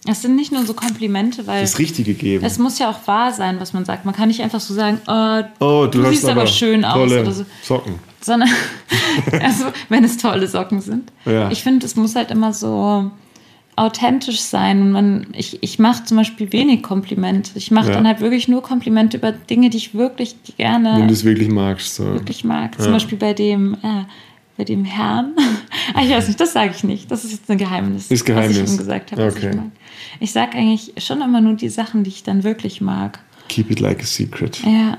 [0.05, 2.43] Es sind nicht nur so Komplimente, weil das Richtige geben?
[2.43, 4.03] es muss ja auch wahr sein, was man sagt.
[4.03, 7.31] Man kann nicht einfach so sagen, oh, oh, du, du siehst aber schön aus oder
[7.31, 7.45] so.
[7.61, 7.93] Socken.
[8.19, 8.49] sondern
[9.41, 11.09] also wenn es tolle Socken sind.
[11.23, 11.49] Ja.
[11.49, 13.09] Ich finde, es muss halt immer so
[13.75, 14.81] authentisch sein.
[14.81, 17.51] Und man, ich, ich mache zum Beispiel wenig Komplimente.
[17.55, 17.93] Ich mache Ja.
[17.95, 21.49] dann halt wirklich nur Komplimente über Dinge, die ich wirklich gerne Wenn du es wirklich
[21.49, 21.95] magst.
[21.95, 22.05] So.
[22.05, 22.75] wirklich mag.
[22.77, 22.83] Ja.
[22.83, 24.03] Zum Beispiel bei dem, äh,
[24.57, 25.33] bei dem Herrn
[25.95, 27.09] Ah, ich weiß nicht, das sage ich nicht.
[27.11, 28.09] Das ist jetzt ein Geheimnis.
[28.11, 28.61] Ist Geheimnis.
[28.61, 29.49] Was ich ihm gesagt habe, Okay.
[29.49, 29.65] ich mag.
[30.19, 33.19] Ich sage eigentlich schon immer nur die Sachen, die ich dann wirklich mag.
[33.49, 34.61] Keep it like a secret.
[34.65, 34.97] Ja.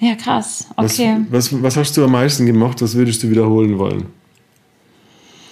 [0.00, 0.66] Ja, krass.
[0.76, 1.18] Okay.
[1.28, 2.80] Was, was, was hast du am meisten gemacht?
[2.80, 4.06] Was würdest du wiederholen wollen?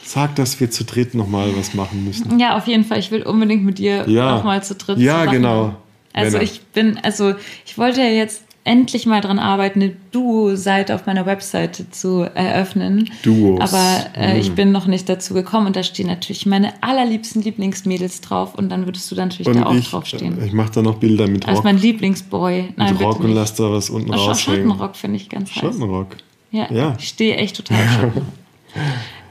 [0.08, 2.38] Sag, dass wir zu dritt nochmal was machen müssen.
[2.38, 2.98] Ja, auf jeden Fall.
[2.98, 4.36] Ich will unbedingt mit dir Ja.
[4.36, 5.62] nochmal zu dritt Ja, Sachen genau.
[5.64, 5.76] machen.
[6.14, 6.44] Also Männer.
[6.50, 7.34] ich bin, also
[7.66, 13.10] ich wollte ja jetzt endlich mal dran arbeiten, eine Duo-Seite auf meiner Webseite zu eröffnen.
[13.22, 13.60] Duos.
[13.60, 14.40] Aber äh, Mhm.
[14.40, 18.70] ich bin noch nicht dazu gekommen und da stehen natürlich meine allerliebsten Lieblingsmädels drauf und
[18.70, 20.42] dann würdest du da natürlich da auch Und ich, draufstehen.
[20.44, 22.72] ich mache da noch Bilder mit Als Rock, mein Lieblingsboy.
[22.76, 24.62] Nein, mit Rock und lass da was unten Oh, raushängen.
[24.68, 25.60] Schottenrock finde ich ganz heiß.
[25.60, 26.16] Schottenrock.
[26.50, 26.94] Ja, Ja.
[26.98, 27.76] ich stehe echt total
[28.16, 28.22] auf.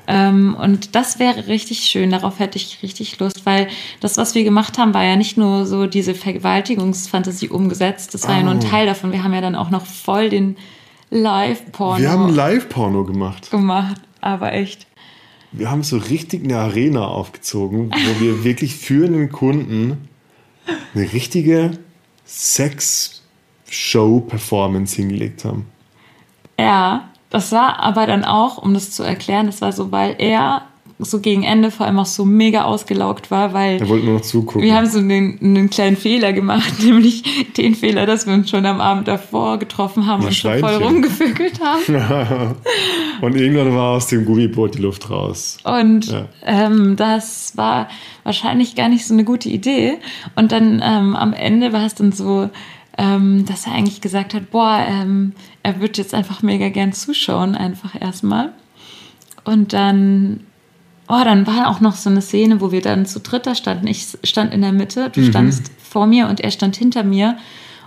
[0.08, 3.68] Ähm, und das wäre richtig schön, darauf hätte ich richtig Lust, weil
[3.99, 8.38] das, was wir gemacht haben, war ja nicht nur so diese Vergewaltigungsfantasie umgesetzt, das war
[8.38, 8.70] ja nur ein Oh.
[8.70, 9.12] Teil davon.
[9.12, 10.55] Wir haben ja dann auch noch voll den
[11.10, 13.51] Live-Porno Wir haben Live-Porno gemacht.
[13.51, 14.88] gemacht, aber echt.
[15.51, 20.10] Wir haben so richtig eine Arena aufgezogen, wo wir wirklich für einen Kunden
[20.93, 21.72] eine richtige
[22.26, 25.66] Sex-Show-Performance hingelegt haben.
[26.60, 30.63] Ja, das war aber dann auch, um das zu erklären, das war so, weil er
[30.99, 34.21] so gegen Ende vor allem auch so mega ausgelaugt war, weil Er wollte nur noch
[34.21, 34.63] zugucken.
[34.63, 37.23] Wir haben so einen, einen kleinen Fehler gemacht, nämlich
[37.55, 41.59] den Fehler, dass wir uns schon am Abend davor getroffen haben und so voll rumgevögelt
[41.63, 42.55] haben.
[43.21, 45.57] Und irgendwann war aus dem Gummiboot die Luft raus.
[45.63, 46.25] Und Ja.
[46.45, 47.89] ähm, das war
[48.23, 49.97] wahrscheinlich gar nicht so eine gute Idee.
[50.36, 52.49] Und dann ähm, am Ende war es dann so,
[52.97, 55.33] ähm, dass er eigentlich gesagt hat, boah, ähm,
[55.63, 58.53] er würde jetzt einfach mega gern zuschauen, einfach erstmal.
[59.43, 60.41] Und dann,
[61.07, 63.87] oh, dann war auch noch so eine Szene, wo wir dann zu dritt da standen.
[63.87, 67.37] Ich stand in der Mitte, du standst vor mir und er stand hinter mir.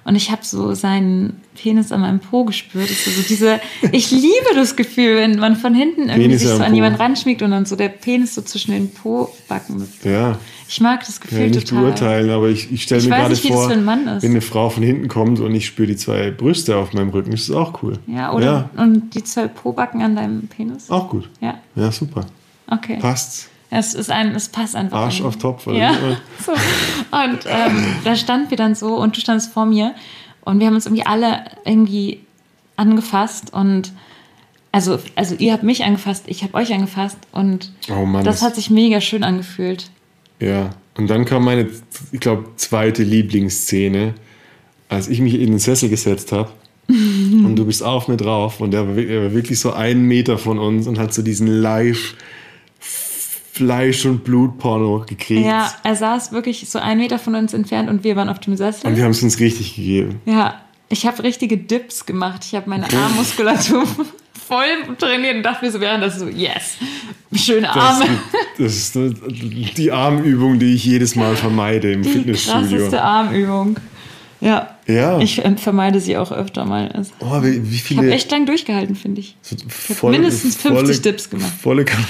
[0.04, 2.84] Und ich habe so seinen Penis an meinem Po gespürt.
[2.90, 3.60] Das ist so diese,
[3.92, 7.42] ich liebe das Gefühl, wenn man von hinten irgendwie Penis sich so an jemanden ranschmiegt
[7.42, 9.86] und dann so der Penis so zwischen den Po-Backen.
[10.02, 10.38] Ja,
[10.68, 11.84] Ich mag das Gefühl ich nicht total.
[11.84, 14.22] beurteilen, aber ich, ich stelle Ich mir weiß gerade nicht, vor, für ein Mann ist.
[14.22, 17.32] wenn eine Frau von hinten kommt und ich spüre die zwei Brüste auf meinem Rücken,
[17.32, 17.98] ist das auch cool.
[18.06, 18.70] Ja, oder?
[18.78, 20.88] Und die zwei Po-Backen an deinem Penis?
[20.90, 21.28] Auch gut.
[21.40, 22.24] Ja, Ja, super.
[22.68, 22.96] okay.
[23.00, 23.48] Passt.
[23.70, 24.98] Es ist ein, es passt einfach.
[24.98, 25.92] Arsch an- auf Topf, Ja.
[26.44, 26.52] So.
[26.52, 29.94] Und ähm, da standen wir dann so und du standst vor mir
[30.42, 32.20] und wir haben uns irgendwie alle irgendwie
[32.76, 33.92] angefasst und
[34.72, 38.24] also, also ihr habt mich angefasst, ich habe euch angefasst und Oh Mann.
[38.24, 39.90] das hat sich mega schön angefühlt.
[40.40, 41.68] Ja, und dann kam meine,
[42.12, 44.14] ich glaube, zweite Lieblingsszene,
[44.88, 46.50] als ich mich in den Sessel gesetzt habe
[46.88, 50.02] und du bist auf mir drauf und der war, wirklich- er war wirklich so einen
[50.06, 52.14] Meter von uns und hat so diesen Live
[53.64, 55.46] Fleisch- und Blutporno gekriegt.
[55.46, 58.56] Ja, er saß wirklich so einen Meter von uns entfernt und wir waren auf dem
[58.56, 58.86] Sessel.
[58.88, 60.20] Und wir haben es uns richtig gegeben.
[60.24, 62.42] Ja, ich habe richtige Dips gemacht.
[62.46, 63.84] Ich habe meine Armmuskulatur
[64.48, 66.76] voll trainiert und dachte mir so während das so, yes,
[67.34, 68.06] schöne Das, Arme.
[68.58, 68.98] das ist
[69.76, 72.60] die Armübung, die ich jedes Mal vermeide im Die Fitnessstudio.
[72.78, 73.76] krasseste Armübung.
[74.40, 74.74] Ja.
[74.86, 75.20] Ja.
[75.20, 76.88] Ich vermeide sie auch öfter mal.
[76.92, 78.00] Also, Oh, wie, wie ich viele.
[78.00, 79.36] habe echt lang durchgehalten, finde ich.
[79.42, 81.52] so hab mindestens 50 Dips gemacht.
[81.62, 82.02] Volle Kam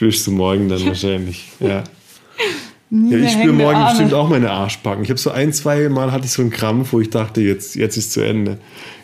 [0.00, 1.44] Spürst du morgen dann wahrscheinlich.
[1.60, 1.84] Ja.
[2.90, 3.90] Ja, ich spüre morgen Arme.
[3.90, 5.04] bestimmt auch meine Arschbacken.
[5.04, 7.76] Ich habe so ein, zwei Mal hatte ich so einen Krampf, wo ich dachte, jetzt,
[7.76, 8.56] jetzt ist zu Ende.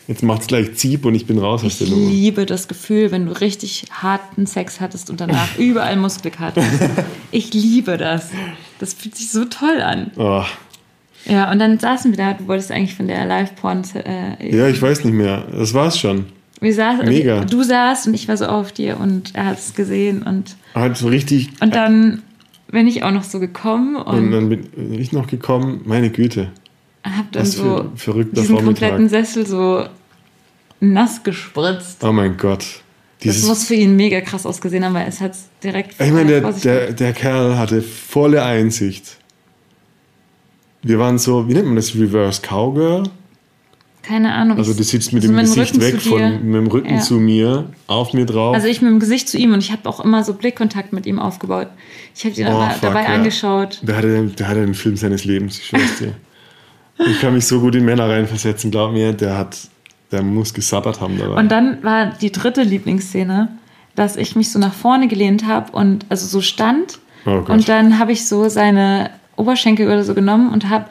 [0.07, 2.09] Jetzt macht es gleich Zieb und ich bin raus aus Ich der Nummer.
[2.09, 6.63] liebe das Gefühl, wenn du richtig harten Sex hattest und danach überall Muskelkater.
[7.31, 8.31] Ich liebe das.
[8.79, 10.09] Das fühlt sich so toll an.
[10.17, 10.43] Oh,
[11.25, 12.33] Ja, und dann saßen wir da.
[12.33, 13.83] Du wolltest eigentlich von der Live-Porn.
[13.93, 15.45] Äh, ja, ich weiß nicht mehr.
[15.51, 16.25] Das war's schon.
[16.59, 17.45] Wir saßen, Mega.
[17.45, 20.23] Du saßt und ich war so auf dir und er hat es gesehen.
[20.23, 21.49] Und, Hat so richtig.
[21.61, 22.23] und dann
[22.71, 25.81] bin ich auch noch so gekommen Und und, dann bin ich noch gekommen.
[25.85, 26.51] Meine Güte.
[27.03, 28.63] hab dann Was für so diesen Vormittag.
[28.63, 29.85] kompletten Sessel so
[30.79, 32.03] nass gespritzt.
[32.03, 32.59] Oh mein Gott.
[33.19, 35.31] Das Dieses muss für ihn mega krass ausgesehen haben, weil es hat
[35.63, 35.99] direkt.
[35.99, 39.17] Ich meine, der, der, der Kerl hatte volle Einsicht.
[40.83, 43.03] Wir waren so, wie nennt man das, Reverse Cowgirl?
[44.07, 44.57] Keine Ahnung.
[44.57, 46.99] Also ich- du sitzt mit so dem Gesicht Rücken weg von mit dem Rücken Ja.
[47.01, 48.55] zu mir, auf mir drauf.
[48.55, 51.05] Also ich mit dem Gesicht zu ihm und ich habe auch immer so Blickkontakt mit
[51.05, 51.67] ihm aufgebaut.
[52.15, 53.09] Ich habe ihn Oh, fuck, dabei ja.
[53.09, 53.79] angeschaut.
[53.81, 56.13] der, hatte, der hatte den Film seines Lebens, ich schwör's dir.
[57.05, 59.57] ich kann mich so gut in Männer reinversetzen, glaub mir, der hat,
[60.11, 61.35] der muss gesabbert haben dabei.
[61.39, 63.49] Und dann war die dritte Lieblingsszene,
[63.95, 66.99] dass ich mich so nach vorne gelehnt habe und also so stand.
[67.25, 70.85] Oh und dann habe ich so seine Oberschenkel oder so genommen und habe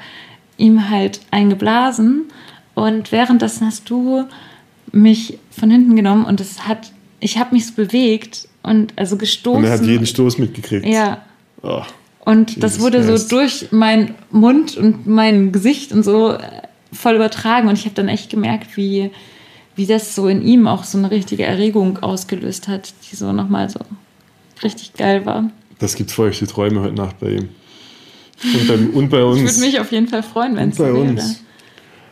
[0.59, 2.25] ihm halt eingeblasen.
[2.77, 4.27] Und währenddessen hast du
[4.93, 9.65] mich von hinten genommen und es hat, ich habe mich so bewegt und also gestoßen.
[9.65, 10.87] Und er hat jeden Stoß mitgekriegt.
[10.87, 11.25] ja.
[11.63, 11.83] Oh.
[12.27, 13.33] Und das wurde so Christ.
[13.33, 16.41] durch meinen Mund und mein Gesicht und so äh,
[16.93, 17.69] voll übertragen.
[17.69, 19.11] Und ich habe dann echt gemerkt, wie,
[19.75, 23.71] wie das so in ihm auch so eine richtige Erregung ausgelöst hat, die so nochmal
[23.71, 23.79] so
[24.63, 25.51] richtig geil war.
[25.79, 27.49] Das gibt feuchte Träume heute Nacht bei ihm.
[28.43, 29.39] Und bei, und bei uns.
[29.39, 30.99] Ich würde mich auf jeden Fall freuen, wenn es so wäre.
[30.99, 31.45] uns.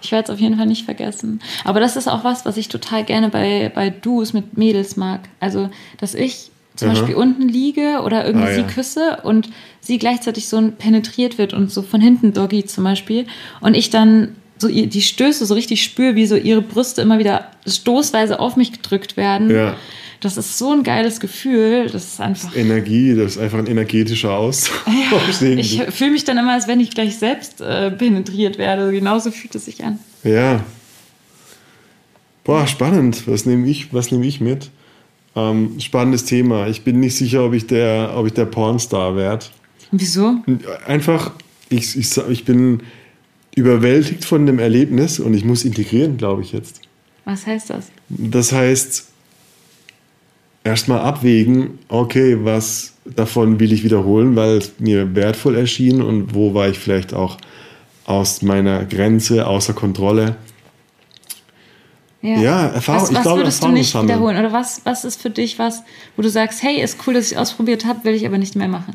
[0.05, 1.41] Ich werde es auf jeden Fall nicht vergessen.
[1.65, 5.21] Aber das ist auch was, was ich total gerne bei, bei Duos mit Mädels mag.
[5.41, 6.95] Also, dass ich zum Aha.
[6.99, 8.67] Beispiel unten liege oder irgendwie Ah, sie ja.
[8.67, 9.49] küsse und
[9.81, 13.27] sie gleichzeitig so penetriert wird und so von hinten Doggy zum Beispiel.
[13.61, 17.19] Und ich dann so ihr- die Stöße so richtig spüre, wie so ihre Brüste immer
[17.19, 19.51] wieder stoßweise auf mich gedrückt werden.
[19.51, 19.77] Ja.
[20.25, 21.91] Das ist so ein geiles Gefühl.
[21.93, 22.57] Das ist einfach.
[22.57, 24.81] Energie, das ist einfach ein energetischer Austausch.
[25.43, 28.91] Ich fühle mich dann immer, als wenn ich gleich selbst äh, penetriert werde.
[28.91, 29.99] Genauso fühlt es sich an.
[30.23, 30.65] Ja.
[32.43, 33.29] Boah, spannend.
[33.29, 34.71] Was nehme ich, was nehme ich mit?
[35.37, 36.69] Ähm, spannendes Thema.
[36.69, 39.45] Ich bin nicht sicher, ob ich der, ob ich der Pornstar werde.
[39.91, 40.37] Wieso?
[40.87, 41.33] Einfach,
[41.69, 42.83] ich, ich, ich bin
[43.55, 46.81] überwältigt von dem Erlebnis und ich muss integrieren, glaube ich jetzt.
[47.27, 47.91] Was heißt das?
[48.09, 49.11] Das heißt,
[50.65, 56.55] erstmal abwägen, okay, was davon will ich wiederholen, weil es mir wertvoll erschien und wo
[56.55, 57.37] war ich vielleicht auch
[58.07, 60.37] aus meiner Grenze, außer Kontrolle.
[62.23, 64.09] Ja, Erfahrung- Was, ich was glaube, würdest du Erfahrung nicht sammeln.
[64.09, 64.39] wiederholen?
[64.39, 65.83] Oder was, was ist für dich was,
[66.17, 68.69] wo du sagst, hey, ist cool, dass ich ausprobiert habe, will ich aber nicht mehr
[68.69, 68.95] machen?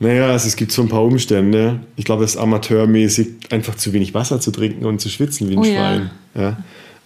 [0.00, 1.80] Naja, also es gibt so ein paar Umstände.
[1.96, 5.54] Ich glaube, es ist amateurmäßig, einfach zu wenig Wasser zu trinken und zu schwitzen wie
[5.54, 5.72] ein Oh ja.
[5.72, 6.10] Schwein.
[6.34, 6.56] Ja.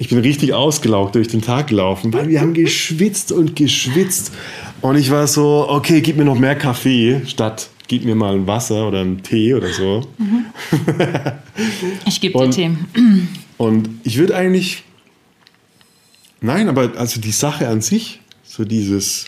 [0.01, 4.33] Ich bin richtig ausgelaugt durch den Tag gelaufen, weil wir haben geschwitzt und geschwitzt.
[4.81, 8.47] Und ich war so, okay, gib mir noch mehr Kaffee, statt gib mir mal ein
[8.47, 10.07] Wasser oder einen Tee oder so.
[12.07, 13.29] Ich gebe dir Themen.
[13.57, 14.85] Und ich würde eigentlich.
[16.41, 19.27] Nein, aber also die Sache an sich, so dieses.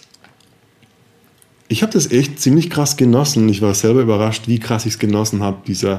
[1.67, 3.49] Ich habe das echt ziemlich krass genossen.
[3.49, 5.99] Ich war selber überrascht, wie krass ich es genossen habe, dieser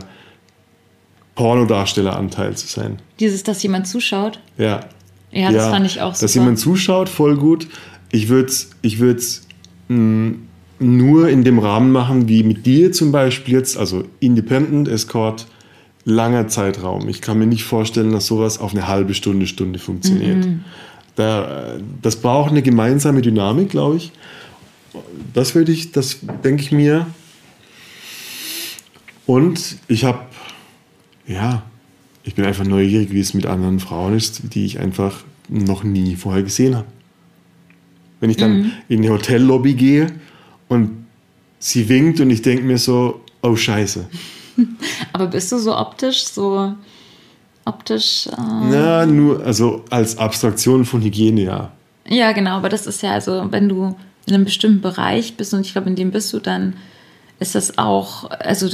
[1.42, 3.00] Pornodarstelleranteil zu sein.
[3.20, 4.40] Dieses, dass jemand zuschaut.
[4.60, 4.82] Ja.
[5.32, 6.34] Ja, das fand ich auch Dass super.
[6.34, 7.68] jemand zuschaut, voll gut.
[8.12, 9.48] Ich würde es ich würd's,
[9.88, 10.36] mh,
[10.78, 15.48] nur in dem Rahmen machen, wie mit dir zum Beispiel jetzt, also Independent Escort,
[16.06, 17.10] langer Zeitraum.
[17.10, 20.46] Ich kann mir nicht vorstellen, dass sowas auf eine halbe Stunde, Stunde funktioniert.
[20.46, 20.64] Mhm.
[21.16, 24.12] Da, das braucht eine gemeinsame Dynamik, glaube ich.
[25.34, 27.08] Das würde ich, das denke ich mir.
[29.26, 30.20] Und ich habe,
[31.28, 31.64] ja,
[32.24, 36.16] ich bin einfach neugierig, wie es mit anderen Frauen ist, die ich einfach noch nie
[36.16, 36.88] vorher gesehen habe.
[38.20, 40.08] Wenn ich dann in die Hotellobby gehe
[40.68, 41.06] und
[41.58, 44.08] sie winkt und ich denke mir so, oh Scheiße.
[45.14, 46.76] Aber bist du so optisch, so
[47.66, 48.28] optisch.
[48.28, 51.72] Äh, Na, nur, also als Abstraktion von Hygiene, ja.
[52.08, 53.96] ja, genau, aber das ist ja, also, wenn du
[54.26, 56.76] in einem bestimmten Bereich bist und ich glaube, in dem bist du, dann
[57.42, 58.70] ist das auch, also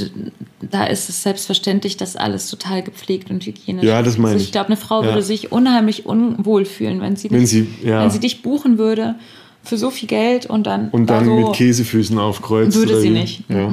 [0.60, 4.48] da ist es selbstverständlich, dass alles total gepflegt und hygienisch Ja, das meine also ich.
[4.48, 5.08] ich glaube, eine Frau Ja.
[5.08, 8.02] würde sich unheimlich unwohl fühlen, wenn sie, Wenn nicht, sie- ja.
[8.02, 9.14] wenn sie dich buchen würde
[9.64, 12.76] für so viel Geld und dann, Und dann da so, mit Käsefüßen aufkreuzt.
[12.76, 13.42] Würde sie nicht.
[13.48, 13.72] Ja.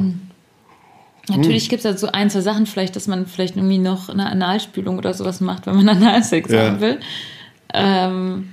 [1.30, 4.28] Natürlich gibt es halt so ein, zwei Sachen, vielleicht, dass man vielleicht irgendwie noch eine
[4.28, 6.68] Analspülung oder sowas macht, wenn man Analsex Ja.
[6.68, 7.00] haben will.
[7.74, 8.50] Ähm,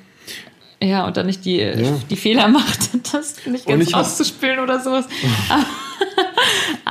[0.83, 1.65] ja, und dann nicht die,
[2.11, 5.07] die Fehler macht, das nicht ganz auszuspülen oder sowas.
[5.49, 5.65] Aber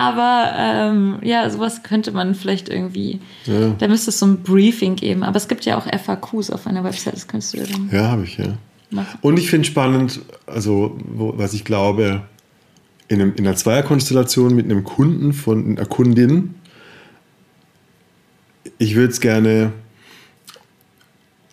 [0.57, 3.70] ähm, ja, sowas könnte man vielleicht irgendwie, Ja.
[3.78, 5.24] da müsste es so ein Briefing geben.
[5.24, 8.09] Aber es gibt ja auch FAQs auf einer Website, das könntest du ja dann Ja,
[8.12, 8.57] habe ich, ja.
[8.89, 9.18] machen.
[9.22, 12.24] Und ich finde spannend, also wo, was ich glaube,
[13.07, 16.55] in, einem, in einer Zweierkonstellation mit einem Kunden von einer Kundin,
[18.78, 19.74] ich würde es gerne,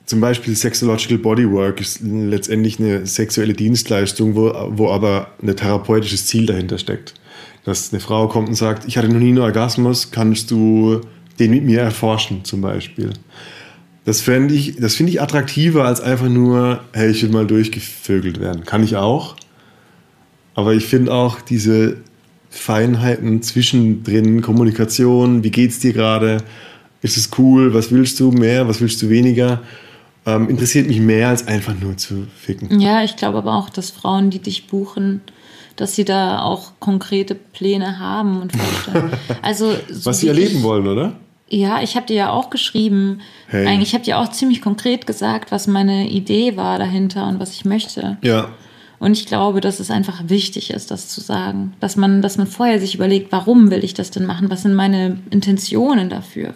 [0.07, 6.47] zum Beispiel Sexological Bodywork ist letztendlich eine sexuelle Dienstleistung, wo, wo aber ein therapeutisches Ziel
[6.47, 7.15] dahinter steckt.
[7.69, 11.03] Dass eine Frau kommt und sagt, ich hatte noch nie einen Orgasmus, kannst du
[11.39, 13.11] den mit mir erforschen zum Beispiel.
[14.07, 18.41] Das, fänd ich, das finde ich attraktiver als einfach nur, hey, ich will mal durchgevögelt
[18.41, 18.65] werden.
[18.65, 19.37] Kann ich auch.
[20.55, 21.99] Aber ich finde auch diese
[22.49, 26.39] Feinheiten zwischendrin, Kommunikation, wie geht's dir gerade?
[27.03, 27.75] Ist es cool?
[27.75, 28.67] Was willst du mehr?
[28.67, 29.61] Was willst du weniger?
[30.25, 32.81] Ähm, interessiert mich mehr als einfach nur zu ficken.
[32.81, 35.21] Ja, ich glaube aber auch, dass Frauen, die dich buchen,
[35.81, 39.13] dass sie da auch konkrete Pläne haben und Vorstellungen.
[39.43, 41.15] Also, so Was sie erleben ich, wollen, oder?
[41.49, 43.21] Ja, ich habe dir ja auch geschrieben.
[43.47, 43.67] Hey.
[43.67, 47.53] Eigentlich, ich habe dir auch ziemlich konkret gesagt, was meine Idee war dahinter und was
[47.53, 48.19] ich möchte.
[48.23, 48.51] Ja.
[48.99, 51.73] Und ich glaube, dass es einfach wichtig ist, das zu sagen.
[51.81, 54.51] Dass man, dass man vorher sich überlegt, warum will ich das denn machen?
[54.51, 56.53] Was sind meine Intentionen dafür?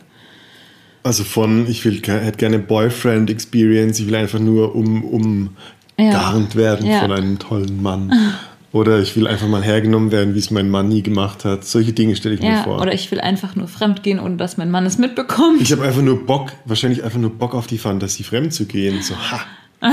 [1.05, 5.51] Also von, ich will, hätte gerne Boyfriend Experience, ich will einfach nur um, um
[5.99, 6.35] Ja.
[6.55, 7.01] werden Ja.
[7.01, 8.13] von einem tollen Mann.
[8.73, 11.65] Oder ich will einfach mal hergenommen werden, wie es mein Mann nie gemacht hat.
[11.65, 12.81] Solche Dinge stelle ich mir Ja, vor.
[12.81, 15.61] oder ich will einfach nur fremd gehen, ohne dass mein Mann es mitbekommt.
[15.61, 19.03] ich habe einfach nur Bock, wahrscheinlich einfach nur Bock auf die Fantasie, fremd zu gehen.
[19.03, 19.41] So, ha.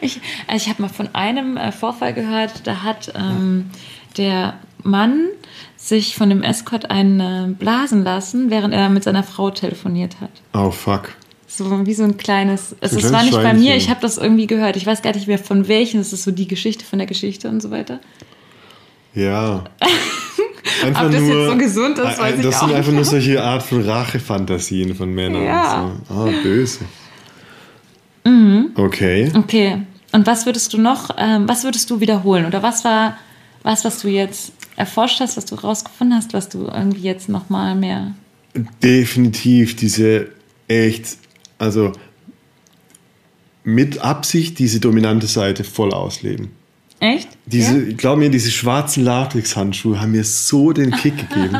[0.00, 3.70] Ich, also ich habe mal von einem äh, Vorfall gehört, da hat ähm,
[4.18, 5.28] der Mann
[5.76, 10.30] sich von dem Escort einen äh, blasen lassen, während er mit seiner Frau telefoniert hat.
[10.52, 11.10] Oh, fuck.
[11.56, 12.74] So wie so ein kleines.
[12.80, 14.76] Es, ein es war nicht bei mir, ich habe das irgendwie gehört.
[14.76, 15.98] Ich weiß gar nicht mehr von welchen.
[15.98, 18.00] Das ist so die Geschichte von der Geschichte und so weiter.
[19.14, 19.64] Ja.
[20.82, 23.42] Einfach Ob das jetzt so gesund ist, weiß ich Das auch sind einfach nur solche
[23.42, 25.44] Art von Rachefantasien von Männern.
[25.44, 25.90] Ja.
[26.08, 26.14] So.
[26.14, 26.80] Ah, böse.
[28.24, 28.70] Mhm.
[28.74, 29.30] Okay.
[29.34, 29.82] Okay.
[30.12, 32.44] Und was würdest du noch, ähm, was würdest du wiederholen?
[32.46, 33.16] Oder was war
[33.64, 37.74] was, was du jetzt erforscht hast, was du rausgefunden hast, was du irgendwie jetzt nochmal
[37.74, 38.12] mehr.
[38.82, 40.28] Definitiv diese
[40.68, 41.16] echt,
[41.64, 41.92] also
[43.64, 46.50] mit Absicht diese dominante Seite voll ausleben.
[47.00, 47.28] Echt?
[47.46, 47.88] Diese, Ja?
[47.88, 51.56] ich glaube mir, diese schwarzen Latex-Handschuhe haben mir so den Kick gegeben.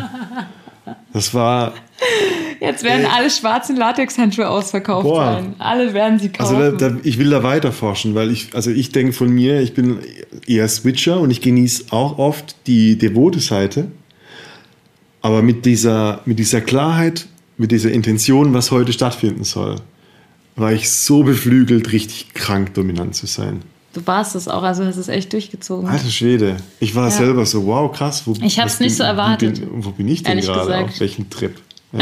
[1.13, 1.75] Das war,
[2.61, 5.35] Jetzt werden alle schwarzen Latexhandschuhe ausverkauft Boah.
[5.35, 5.55] sein.
[5.59, 6.57] Alle werden sie kaufen.
[6.57, 9.61] also da, da, ich will da weiter forschen, weil ich, also ich denke von mir,
[9.61, 9.99] ich bin
[10.47, 13.89] eher Switcher und ich genieße auch oft die devote Seite.
[15.21, 17.27] Aber mit dieser, mit dieser Klarheit,
[17.59, 19.77] mit dieser Intention, was heute stattfinden soll,
[20.57, 23.63] war ich so beflügelt, richtig krank dominant zu sein.
[23.93, 25.89] du warst es auch, also hast es echt durchgezogen.
[25.89, 27.11] Alter Schwede, ich war Ja.
[27.17, 28.23] selber so, wow, krass.
[28.27, 30.79] Wo, Ich hab's was nicht so erwartet, Wo bin, wo bin ich denn gerade?
[30.85, 31.55] Auf welchem Trip?
[31.93, 32.01] Ja.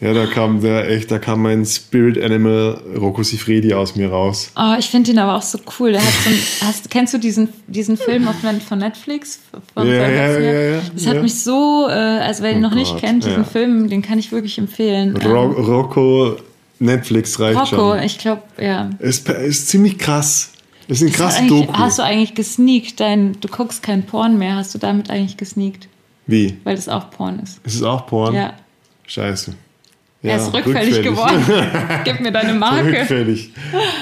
[0.00, 4.52] ja, da kam der echt, da kam mein Spirit Animal Rocco Sifredi aus mir raus.
[4.56, 5.92] Oh, ich finde ihn aber auch so cool.
[5.92, 6.38] Der hat so ein,
[6.68, 8.36] hast, kennst du diesen, diesen Film auf,
[8.66, 9.40] von Netflix?
[9.74, 11.22] Von Ja, ja, ja, ja, Das hat ja.
[11.22, 13.44] mich so, äh, also wer ihn Oh noch nicht Gott, kennt, diesen.
[13.44, 15.14] Film, den kann ich wirklich empfehlen.
[15.18, 16.36] Ro Ähm, Rocco
[16.80, 18.02] Netflix reicht Rocco, schon.
[18.02, 18.90] ich glaube, ja.
[18.98, 20.52] Ist, ist ziemlich krass.
[20.88, 21.72] Ist ein krass Doku.
[21.72, 22.98] Hast du eigentlich gesneakt?
[22.98, 24.56] Dein, du guckst kein Porn mehr.
[24.56, 25.88] Hast du damit eigentlich gesneakt?
[26.26, 26.56] Wie?
[26.64, 27.60] Weil das auch Porn ist.
[27.64, 28.34] Ist es auch Porn?
[28.34, 28.54] Ja.
[29.06, 29.54] Scheiße.
[30.22, 31.44] er ist rückfällig, geworden.
[32.04, 32.88] Gib mir deine Marke.
[32.88, 33.50] rückfällig.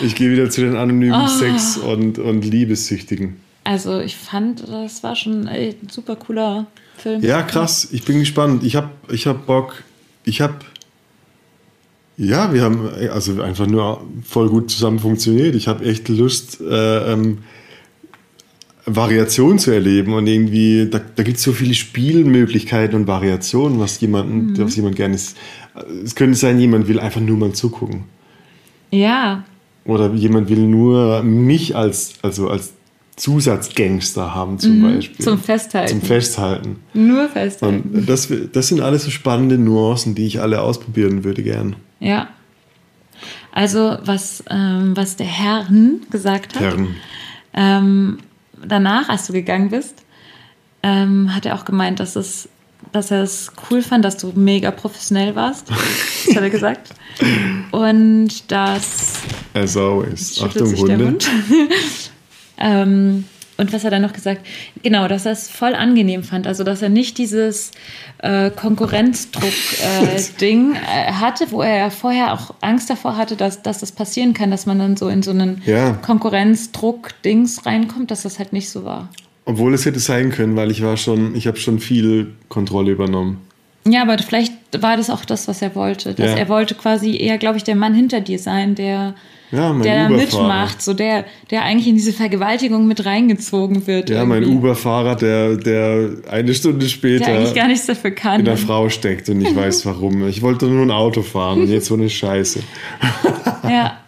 [0.02, 1.28] Ich gehe wieder zu den anonymen Ah.
[1.28, 3.40] Sex- und, und Liebessüchtigen.
[3.64, 6.66] Also ich fand, das war schon ey, ein super cooler
[6.96, 7.22] Film.
[7.22, 7.88] Ja, krass.
[7.92, 8.62] Ich bin gespannt.
[8.64, 9.82] Ich habe ich hab Bock.
[10.24, 10.54] Ich habe.
[12.18, 15.54] Ja, wir haben also einfach nur voll gut zusammen funktioniert.
[15.54, 17.38] Ich habe echt Lust, äh, ähm,
[18.86, 24.00] Variation zu erleben und irgendwie, da, da gibt es so viele Spielmöglichkeiten und Variationen, was
[24.00, 24.58] jemanden, Mhm.
[24.58, 25.36] was jemand gerne ist.
[26.04, 28.04] Es könnte sein, jemand will einfach nur mal zugucken.
[28.90, 29.44] Ja,
[29.84, 32.72] Oder jemand will nur mich als, also als
[33.16, 35.16] Zusatzgangster haben, zum Beispiel.
[35.18, 35.24] Mhm.
[35.24, 35.88] zum Festhalten.
[35.90, 36.76] Zum Festhalten.
[36.94, 37.90] Nur festhalten.
[37.94, 41.76] Und das, das sind alles so spannende Nuancen, die ich alle ausprobieren würde gern.
[42.00, 42.28] Ja.
[43.52, 46.96] Also, was, ähm, was der Herrn gesagt hat, Herren.
[47.54, 48.18] ähm,
[48.64, 50.04] danach, als du gegangen bist,
[50.82, 52.48] ähm, hat er auch gemeint, dass, es,
[52.92, 55.68] dass er es cool fand, dass du mega professionell warst.
[55.70, 56.94] Das hat er gesagt.
[57.72, 59.22] Und dass
[59.54, 60.40] As always.
[60.40, 61.18] Achtung, sich der Hunde.
[63.60, 64.46] Und was er noch gesagt?
[64.84, 66.46] Genau, dass er es voll angenehm fand.
[66.46, 67.72] Also, dass er nicht dieses
[68.18, 73.90] äh, Konkurrenzdruck-Ding äh, hatte, wo er ja vorher auch Angst davor hatte, dass, dass das
[73.92, 75.94] passieren kann, dass man dann so in so einen Ja.
[75.94, 79.08] Konkurrenzdruck-Dings reinkommt, dass das halt nicht so war.
[79.44, 83.40] Obwohl es hätte sein können, weil ich war schon, ich habe schon viel Kontrolle übernommen.
[83.86, 84.52] Ja, aber vielleicht
[84.82, 86.14] war das auch das, was er wollte.
[86.14, 86.36] Dass Ja.
[86.36, 89.14] er wollte quasi eher, glaube ich, der Mann hinter dir sein, der,
[89.50, 94.10] Ja, mein der da mitmacht, so der, der eigentlich in diese Vergewaltigung mit reingezogen wird.
[94.10, 94.58] Ja, mein irgendwie.
[94.58, 98.40] Uber-Fahrer, der, der eine Stunde später Der eigentlich gar nichts dafür kann.
[98.40, 100.28] in der Frau steckt und ich weiß warum.
[100.28, 102.60] Ich wollte nur ein Auto fahren und jetzt so eine Scheiße.
[103.64, 103.98] Ja.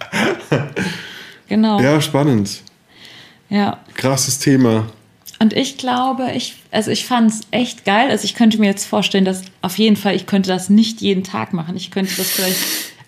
[1.49, 1.79] Genau.
[1.81, 1.95] Ja.
[1.95, 2.63] Ja, spannend.
[3.95, 4.87] Krasses Thema.
[5.39, 8.11] Und ich glaube, ich, also ich fand es echt geil.
[8.11, 11.25] Also ich könnte mir jetzt vorstellen, dass auf jeden Fall, ich könnte das nicht jeden
[11.25, 11.77] Tag machen.
[11.77, 12.59] Ich könnte das vielleicht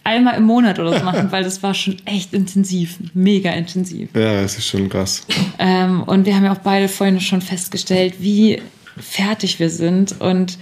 [0.05, 2.98] einmal im Monat oder so machen, weil das war schon echt intensiv.
[3.14, 4.09] Mega intensiv.
[4.14, 5.26] Ja, es ist schon krass.
[5.59, 8.61] Ähm, und wir haben ja auch beide vorhin schon festgestellt, wie
[8.98, 10.59] fertig wir sind und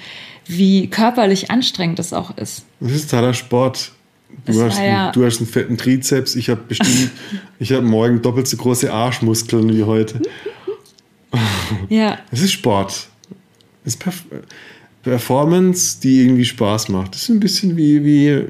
[0.47, 2.65] wie körperlich anstrengend das auch ist.
[2.81, 3.93] Das ist totaler Sport.
[4.47, 7.11] Du hast, ja- einen, du hast einen fetten Trizeps, ich habe bestimmt,
[7.59, 10.21] ich habe morgen doppelt so große Arschmuskeln wie heute.
[11.89, 13.09] Ja, Es ist Sport.
[13.85, 14.25] Es ist Perf
[15.03, 17.15] Performance, die irgendwie Spaß macht.
[17.15, 18.45] Das ist ein bisschen wie, wie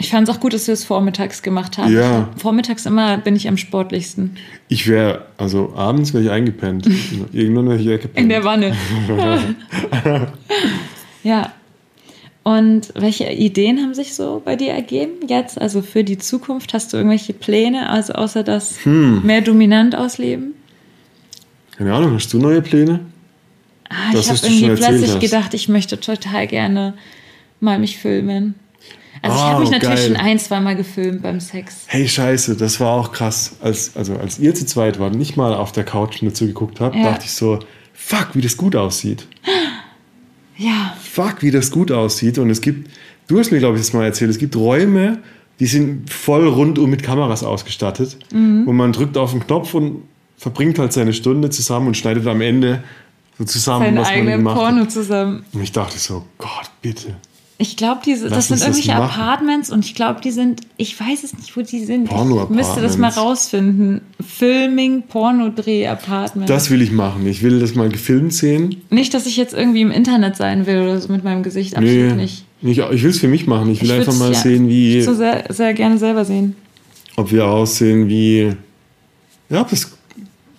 [0.00, 1.92] ich fand es auch gut, dass wir es vormittags gemacht haben.
[1.94, 2.28] Ja.
[2.36, 4.36] Vormittags immer bin ich am sportlichsten.
[4.68, 6.88] ich wäre, also abends wäre ich eingepennt.
[7.32, 8.18] Irgendwann wäre ich weggepennt.
[8.22, 8.74] In der Wanne.
[11.22, 11.52] ja.
[12.42, 15.60] Und welche Ideen haben sich so bei dir ergeben jetzt?
[15.60, 19.24] Also für die Zukunft hast du irgendwelche Pläne, also außer das Hm.
[19.24, 20.54] mehr dominant ausleben?
[21.76, 23.00] Keine Ahnung, hast du neue Pläne?
[23.90, 25.20] Ah, Das, ich habe irgendwie plötzlich hast.
[25.20, 26.94] gedacht, ich möchte total gerne
[27.60, 28.54] mal mich filmen.
[29.22, 30.06] Also ich Oh, habe mich natürlich geil.
[30.08, 31.84] schon ein, zweimal gefilmt beim Sex.
[31.86, 33.56] Hey, scheiße, das war auch krass.
[33.62, 36.96] Als, also als ihr zu zweit wart, nicht mal auf der Couch nur zugeguckt habt,
[36.96, 37.02] Ja.
[37.10, 37.58] dachte ich so,
[37.92, 39.26] fuck, wie das gut aussieht.
[40.56, 42.38] Ja, Fuck, wie das gut aussieht.
[42.38, 42.90] Und es gibt,
[43.28, 45.18] du hast mir, glaube ich, das mal erzählt, es gibt Räume,
[45.58, 48.18] die sind voll rundum mit Kameras ausgestattet.
[48.32, 48.68] Mhm.
[48.68, 50.02] Und man drückt auf den Knopf und
[50.36, 52.82] verbringt halt seine Stunde zusammen und schneidet am Ende
[53.38, 54.92] so zusammen, sein was man gemacht Porno hat.
[54.92, 55.44] zusammen.
[55.52, 57.14] Und ich dachte so, Gott, bitte.
[57.62, 59.20] Ich glaube, diese, Lass das sind das irgendwelche machen.
[59.20, 62.10] Apartments und ich glaube, die sind, ich weiß es nicht, wo die sind.
[62.10, 64.00] Ich müsste das mal rausfinden.
[64.26, 66.48] Filming, Pornodreh-Apartment.
[66.48, 67.26] Das will ich machen.
[67.26, 68.76] Ich will das mal gefilmt sehen.
[68.88, 71.76] Nicht, dass ich jetzt irgendwie im Internet sein will oder so mit meinem Gesicht.
[71.76, 72.46] Absolut nicht.
[72.62, 73.70] Ich, ich will es für mich machen.
[73.70, 76.56] Ich will einfach würd's, mal ja, sehen, wie, So sehr, sehr gerne selber sehen.
[77.16, 78.52] ob wir aussehen wie.
[79.50, 79.92] Ja, das,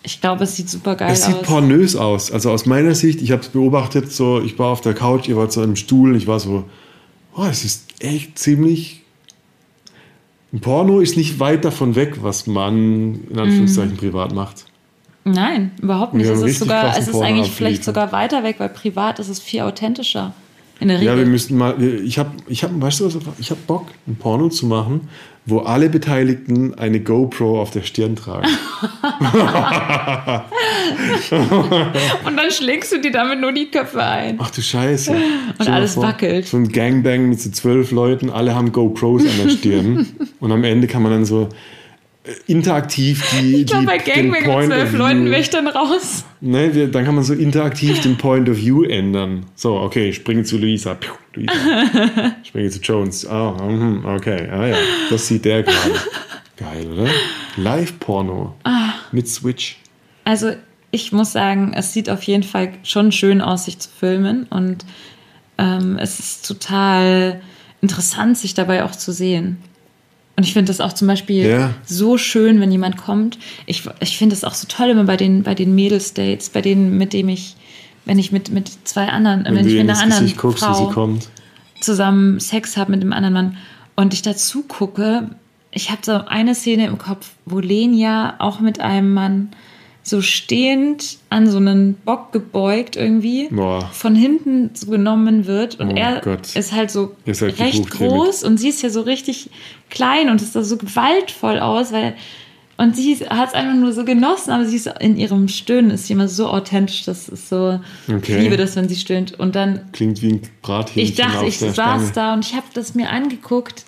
[0.04, 1.42] Ich glaube, es sieht super geil es sieht aus.
[1.42, 2.32] pornös aus.
[2.32, 5.36] Also aus meiner Sicht, ich habe es beobachtet, so, ich war auf der Couch, ihr
[5.38, 6.66] wart so im Stuhl, ich war so,
[7.36, 9.02] oh, es ist echt ziemlich.
[10.54, 14.66] Ein Porno ist nicht weit davon weg, was man in Anführungszeichen privat macht.
[15.24, 16.28] Nein, überhaupt nicht.
[16.28, 19.40] Es ist, sogar, es ist Porno eigentlich vielleicht sogar weiter weg, weil privat ist es
[19.40, 20.34] viel authentischer.
[20.80, 21.28] In der Ja, wir Regel.
[21.28, 24.66] müssten mal, ich habe, ich hab, weißt du was, ich habe Bock, ein Porno zu
[24.66, 25.08] machen,
[25.46, 28.48] wo alle Beteiligten eine GoPro auf der Stirn tragen.
[32.26, 34.38] und dann schlägst du dir damit nur die Köpfe ein.
[34.40, 35.16] Ach du Scheiße.
[35.56, 36.48] Stell dir alles vor, wackelt.
[36.48, 40.08] So ein Gangbang mit so zwölf Leuten, alle haben GoPros an der Stirn.
[40.40, 41.50] und am Ende kann man dann so
[42.48, 46.26] interaktiv die, Ich glaube, bei den Gangbang mit zwölf Leuten wäre dann raus.
[46.40, 49.46] Ne, wir, dann kann man so interaktiv den Point of View ändern.
[49.56, 50.94] So, okay, ich springe zu Luisa.
[50.94, 51.52] Piu, Luisa.
[52.42, 53.26] Ich springe zu Jones.
[53.26, 54.76] Ah, mhm, okay, ah ja,
[55.10, 55.96] das sieht der gerade.
[56.58, 57.10] Geil, oder?
[57.58, 58.94] Live-Porno Ah.
[59.12, 59.80] mit Switch.
[60.26, 60.52] Also
[60.92, 64.46] ich muss sagen, es sieht auf jeden Fall schon schön aus, sich zu filmen.
[64.50, 64.86] Und
[65.58, 67.42] ähm, es ist total
[67.82, 69.58] interessant, sich dabei auch zu sehen.
[70.38, 71.74] Und ich finde das auch zum Beispiel Ja.
[71.86, 73.38] so schön, wenn jemand kommt.
[73.66, 76.98] Ich, ich finde es auch so toll immer bei den, bei den Mädels-Dates, bei denen,
[76.98, 77.56] mit dem ich,
[78.06, 80.40] wenn ich mit, mit zwei anderen, wenn, Wenn, ich mit in einer das anderen Gesicht
[80.40, 81.30] guckst, Frau sie kommt.
[81.82, 83.58] zusammen Sex habe mit dem anderen Mann
[83.96, 85.30] und ich dazu gucke,
[85.72, 89.50] ich habe so eine Szene im Kopf, wo Lenia auch mit einem Mann
[90.04, 93.88] so stehend an so einen Bock gebeugt irgendwie Boah.
[93.94, 96.56] von hinten so genommen wird und Oh er Gott.
[96.56, 99.50] ist halt so Ihr seid recht groß und sie ist ja so richtig
[99.90, 102.16] klein und ist da so gewaltvoll aus, weil
[102.78, 106.08] und sie hat es einfach nur so genossen, aber sie ist in ihrem Stöhnen ist
[106.08, 107.80] sie immer so authentisch, das ist so
[108.10, 108.38] Okay.
[108.38, 111.48] ich liebe das, wenn sie stöhnt und dann Klingt wie ein Brathähnchen ich dachte, auf
[111.48, 112.12] ich saß Stange.
[112.16, 113.86] da und ich habe das mir angeguckt,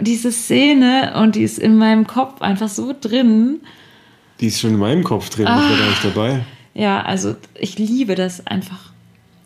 [0.00, 3.60] diese Szene, und die ist in meinem Kopf einfach so drin.
[4.40, 6.44] Die ist schon in meinem Kopf drin, ich war gar nicht dabei.
[6.74, 8.92] Ja, also ich liebe das einfach.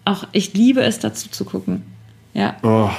[0.05, 1.83] Auch ich liebe es, dazu zu gucken.
[2.35, 2.91] Ja, Oh,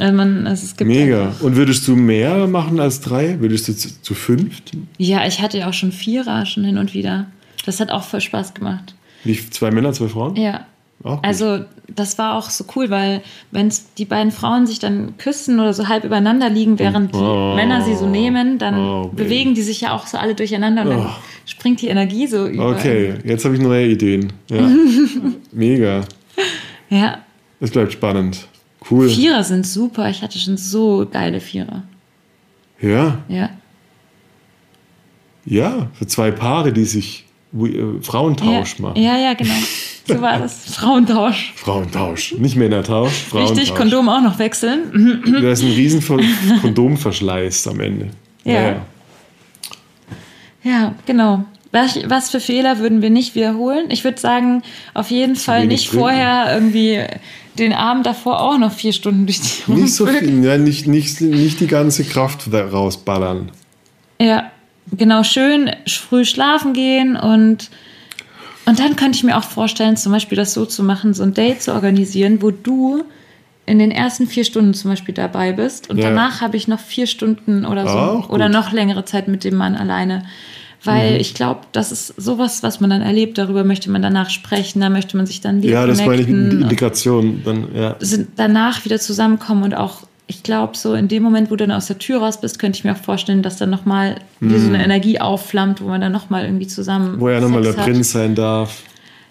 [0.00, 1.34] also man, also es gibt mega.
[1.40, 3.40] Und würdest du mehr machen als drei?
[3.40, 4.72] Würdest du zu, zu fünft?
[4.96, 7.26] ja, ich hatte ja auch schon vier Raschen hin und wieder.
[7.66, 8.94] Das hat auch voll Spaß gemacht.
[9.24, 10.36] Wie zwei Männer, zwei Frauen?
[10.36, 10.66] Ja.
[11.22, 15.72] Also das war auch so cool, weil wenn die beiden Frauen sich dann küssen oder
[15.72, 17.54] so halb übereinander liegen, während die Oh.
[17.54, 20.90] Männer sie so nehmen, dann Oh, bewegen die sich ja auch so alle durcheinander und
[20.90, 21.10] dann Oh.
[21.46, 22.70] springt die Energie so über.
[22.70, 24.32] Okay, jetzt habe ich neue Ideen.
[24.50, 24.68] Ja.
[25.52, 26.02] Mega.
[26.90, 27.18] Ja,
[27.60, 28.46] Das bleibt spannend.
[28.90, 29.08] Cool.
[29.08, 30.08] Vierer sind super.
[30.08, 31.82] Ich hatte schon so geile Vierer.
[32.80, 33.50] Ja, Ja.
[35.44, 35.88] ja.
[35.94, 37.24] Für zwei Paare, die sich
[38.02, 38.82] Frauentausch ja.
[38.82, 39.02] machen.
[39.02, 39.54] Ja, ja, genau.
[40.06, 40.66] So war das.
[40.74, 41.52] Frauentausch.
[41.56, 42.34] Frauentausch.
[42.38, 43.58] Nicht Männertausch, Frauentausch.
[43.58, 45.22] Richtig, Kondom auch noch wechseln.
[45.40, 46.20] Da ist ein riesen Ver-
[46.60, 48.10] Kondomverschleiß am Ende.
[48.44, 48.76] Ja.
[50.62, 51.44] Ja, genau.
[51.70, 53.90] Was, was für Fehler würden wir nicht wiederholen?
[53.90, 54.62] Ich würde sagen,
[54.94, 56.00] auf jeden Fall wenig nicht trinken.
[56.00, 57.04] vorher irgendwie
[57.58, 61.20] den Abend davor auch noch vier Stunden durch die Nicht so viel, ja, nicht, nicht,
[61.20, 63.50] nicht die ganze Kraft da rausballern.
[64.20, 64.50] Ja,
[64.96, 67.70] genau, schön früh schlafen gehen und,
[68.66, 71.34] und dann könnte ich mir auch vorstellen, zum Beispiel das so zu machen, so ein
[71.34, 73.04] Date zu organisieren, wo du
[73.66, 76.08] in den ersten vier Stunden zum Beispiel dabei bist und Ja.
[76.08, 79.74] danach habe ich noch vier Stunden oder so oder noch längere Zeit mit dem Mann
[79.76, 80.24] alleine.
[80.84, 81.20] Weil Mhm.
[81.20, 84.88] ich glaube, das ist sowas, was man dann erlebt, darüber möchte man danach sprechen, da
[84.88, 87.42] möchte man sich dann wieder Ja, das meine ich die Integration.
[87.44, 87.96] Dann, ja.
[87.98, 91.74] sind danach wieder zusammenkommen und auch, ich glaube, so in dem Moment, wo du dann
[91.76, 94.68] aus der Tür raus bist, könnte ich mir auch vorstellen, dass dann nochmal wie so
[94.68, 97.14] eine Energie aufflammt, wo man dann nochmal irgendwie zusammen.
[97.14, 97.20] Hm.
[97.20, 97.72] Wo er nochmal der.
[97.72, 98.82] Prinz sein darf.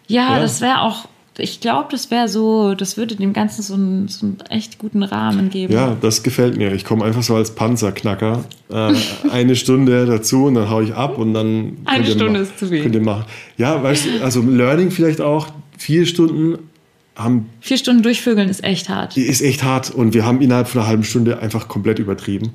[0.07, 0.39] Ja, Ja.
[0.39, 4.25] das wäre auch, ich glaube, das wäre so, das würde dem Ganzen so einen, so
[4.25, 5.71] einen echt guten Rahmen geben.
[5.71, 6.73] Ja, das gefällt mir.
[6.73, 8.45] Ich komme einfach so als Panzerknacker.
[8.69, 8.93] Äh,
[9.31, 11.77] eine Stunde dazu und dann hau ich ab und dann.
[11.85, 12.81] Eine Stunde ist zu wenig.
[12.83, 13.25] Könnt ihr machen.
[13.57, 15.47] Ja, weißt du, also Learning vielleicht auch.
[15.77, 16.57] Vier Stunden
[17.17, 19.17] haben, Vier Stunden durchvögeln ist echt hart.
[19.17, 22.53] ist echt hart und wir haben innerhalb von einer halben Stunde einfach komplett übertrieben.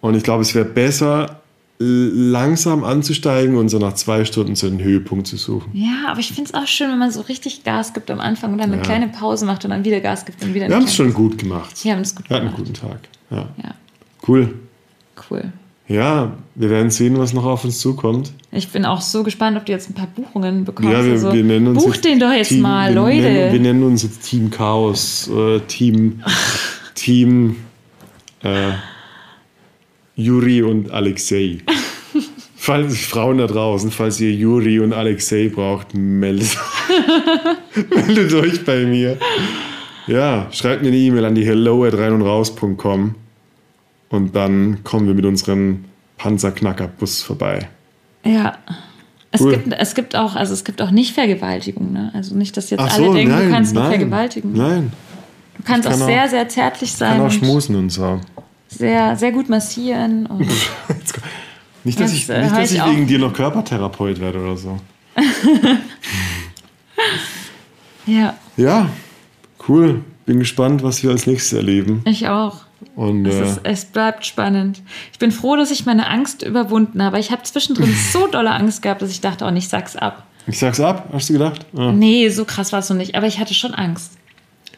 [0.00, 1.40] Und ich glaube, es wäre besser,
[1.82, 5.70] langsam anzusteigen und so nach zwei Stunden so einen Höhepunkt zu suchen.
[5.74, 8.52] Ja, aber ich finde es auch schön, wenn man so richtig Gas gibt am Anfang
[8.52, 8.82] und dann eine Ja.
[8.82, 11.38] kleine Pause macht und dann wieder Gas gibt und wieder Wir haben es schon gut
[11.38, 11.82] gemacht.
[11.84, 12.72] Wir haben es gut Wir hatten einen gemacht.
[12.80, 13.00] guten Tag.
[13.30, 13.48] Ja.
[13.62, 13.74] Ja,
[14.28, 14.54] Cool.
[15.30, 15.52] cool.
[15.90, 18.30] Ja, wir werden sehen, was noch auf uns zukommt.
[18.52, 20.92] Ich bin auch so gespannt, ob du jetzt ein paar Buchungen bekommst.
[20.92, 23.22] Ja, wir, also, wir nennen uns buch den doch jetzt Team, mal, wir Leute.
[23.22, 26.22] Nennen, wir nennen uns jetzt Team Chaos, äh, Team,
[26.94, 27.56] Team
[28.44, 28.70] äh,
[30.14, 31.58] Juri und Alexei.
[32.54, 36.56] Falls Frauen da draußen, falls ihr Juri und Alexei braucht, meldet,
[38.06, 39.16] meldet euch bei mir.
[40.06, 43.14] Ja, schreibt mir eine E-Mail an die hello at rein und raus.com
[44.10, 45.84] und dann kommen wir mit unserem
[46.18, 47.68] Panzerknackerbus vorbei.
[48.24, 48.58] Ja.
[49.32, 49.52] Es, Cool.
[49.56, 52.10] gibt, es gibt auch, also es gibt auch nicht Vergewaltigung, ne?
[52.14, 54.52] Also nicht, dass jetzt Ach alle so, denken, nein, du kannst nein, vergewaltigen.
[54.52, 54.92] Nein,
[55.56, 58.18] Du kannst Ich auch kann sehr, sehr zärtlich sein kann auch schmusen und so.
[58.68, 60.28] sehr, sehr gut massieren.
[61.84, 64.78] Nicht, dass ich, äh, nicht, dass ich wegen dir noch Körpertherapeut werde oder so.
[68.06, 68.90] ja, Ja,
[69.68, 70.02] cool.
[70.26, 72.02] Bin gespannt, was wir als nächstes erleben.
[72.04, 72.62] ich auch.
[72.96, 74.82] Und Es, äh, ist, es bleibt spannend.
[75.12, 77.18] Ich bin froh, dass ich meine Angst überwunden habe.
[77.18, 80.26] Ich habe zwischendrin so dolle Angst gehabt, dass ich dachte, oh, ich sag's ab.
[80.46, 81.66] ich sag's ab, hast du gedacht?
[81.76, 81.92] Ah.
[81.92, 83.14] Nee, so krass war es noch nicht.
[83.14, 84.12] Aber ich hatte schon Angst.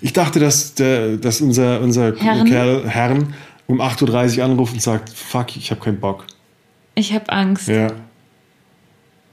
[0.00, 2.48] Ich dachte, dass, der, dass unser, unser Herren?
[2.48, 3.34] Kerl Herrn
[3.68, 6.24] um 8.30 Uhr anruft und sagt, fuck, ich habe keinen Bock.
[6.94, 7.68] Ich habe Angst.
[7.68, 7.88] Ja.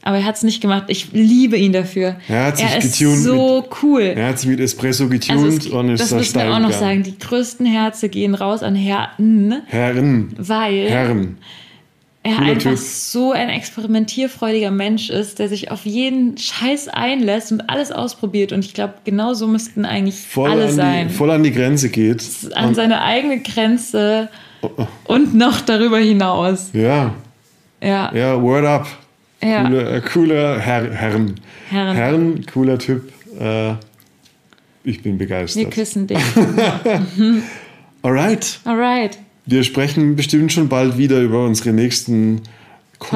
[0.01, 0.85] Aber er hat es nicht gemacht.
[0.87, 2.15] Ich liebe ihn dafür.
[2.29, 4.01] Er hat sich ist getuned so cool.
[4.01, 6.59] Er hat sich mit Espresso Also getuned es, und ist das da müssen wir auch
[6.59, 7.03] noch sagen.
[7.03, 11.37] Die größten Herze gehen raus an Herren, Herren, weil Herren.
[12.23, 12.79] er cooler einfach Typ.
[12.79, 18.53] so ein experimentierfreudiger Mensch ist, der sich auf jeden Scheiß einlässt und alles ausprobiert.
[18.53, 21.07] Und ich glaube, genau so müssten eigentlich Voll, alle an sein.
[21.09, 22.23] die, voll an die Grenze geht.
[22.55, 24.29] an Und- seine eigene Grenze
[25.05, 26.69] und noch darüber hinaus.
[26.73, 27.13] ja,
[27.81, 28.87] Ja, ja, word up.
[29.43, 29.63] Ja.
[29.63, 31.35] Cooler, äh, cooler Herr, Herren.
[31.69, 31.95] Herren.
[31.95, 33.11] Herren, cooler Typ.
[33.39, 33.73] Äh,
[34.83, 35.71] ich bin Wir begeistert.
[35.71, 36.17] küssen dich.
[38.01, 38.59] Alright.
[38.65, 39.17] Alright.
[39.45, 42.41] Wir sprechen bestimmt schon bald wieder über unsere nächsten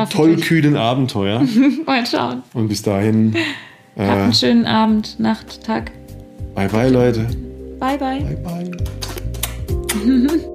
[0.09, 1.43] tollkühnen Abenteuer.
[1.85, 2.43] Mal schauen.
[2.53, 3.35] Und bis dahin,
[3.95, 5.91] Habt äh, einen schönen Abend, Nacht, Tag.
[6.55, 7.27] bye bye, Leute.
[7.79, 8.19] Bye, bye.
[8.19, 8.71] Bye
[10.03, 10.39] bye.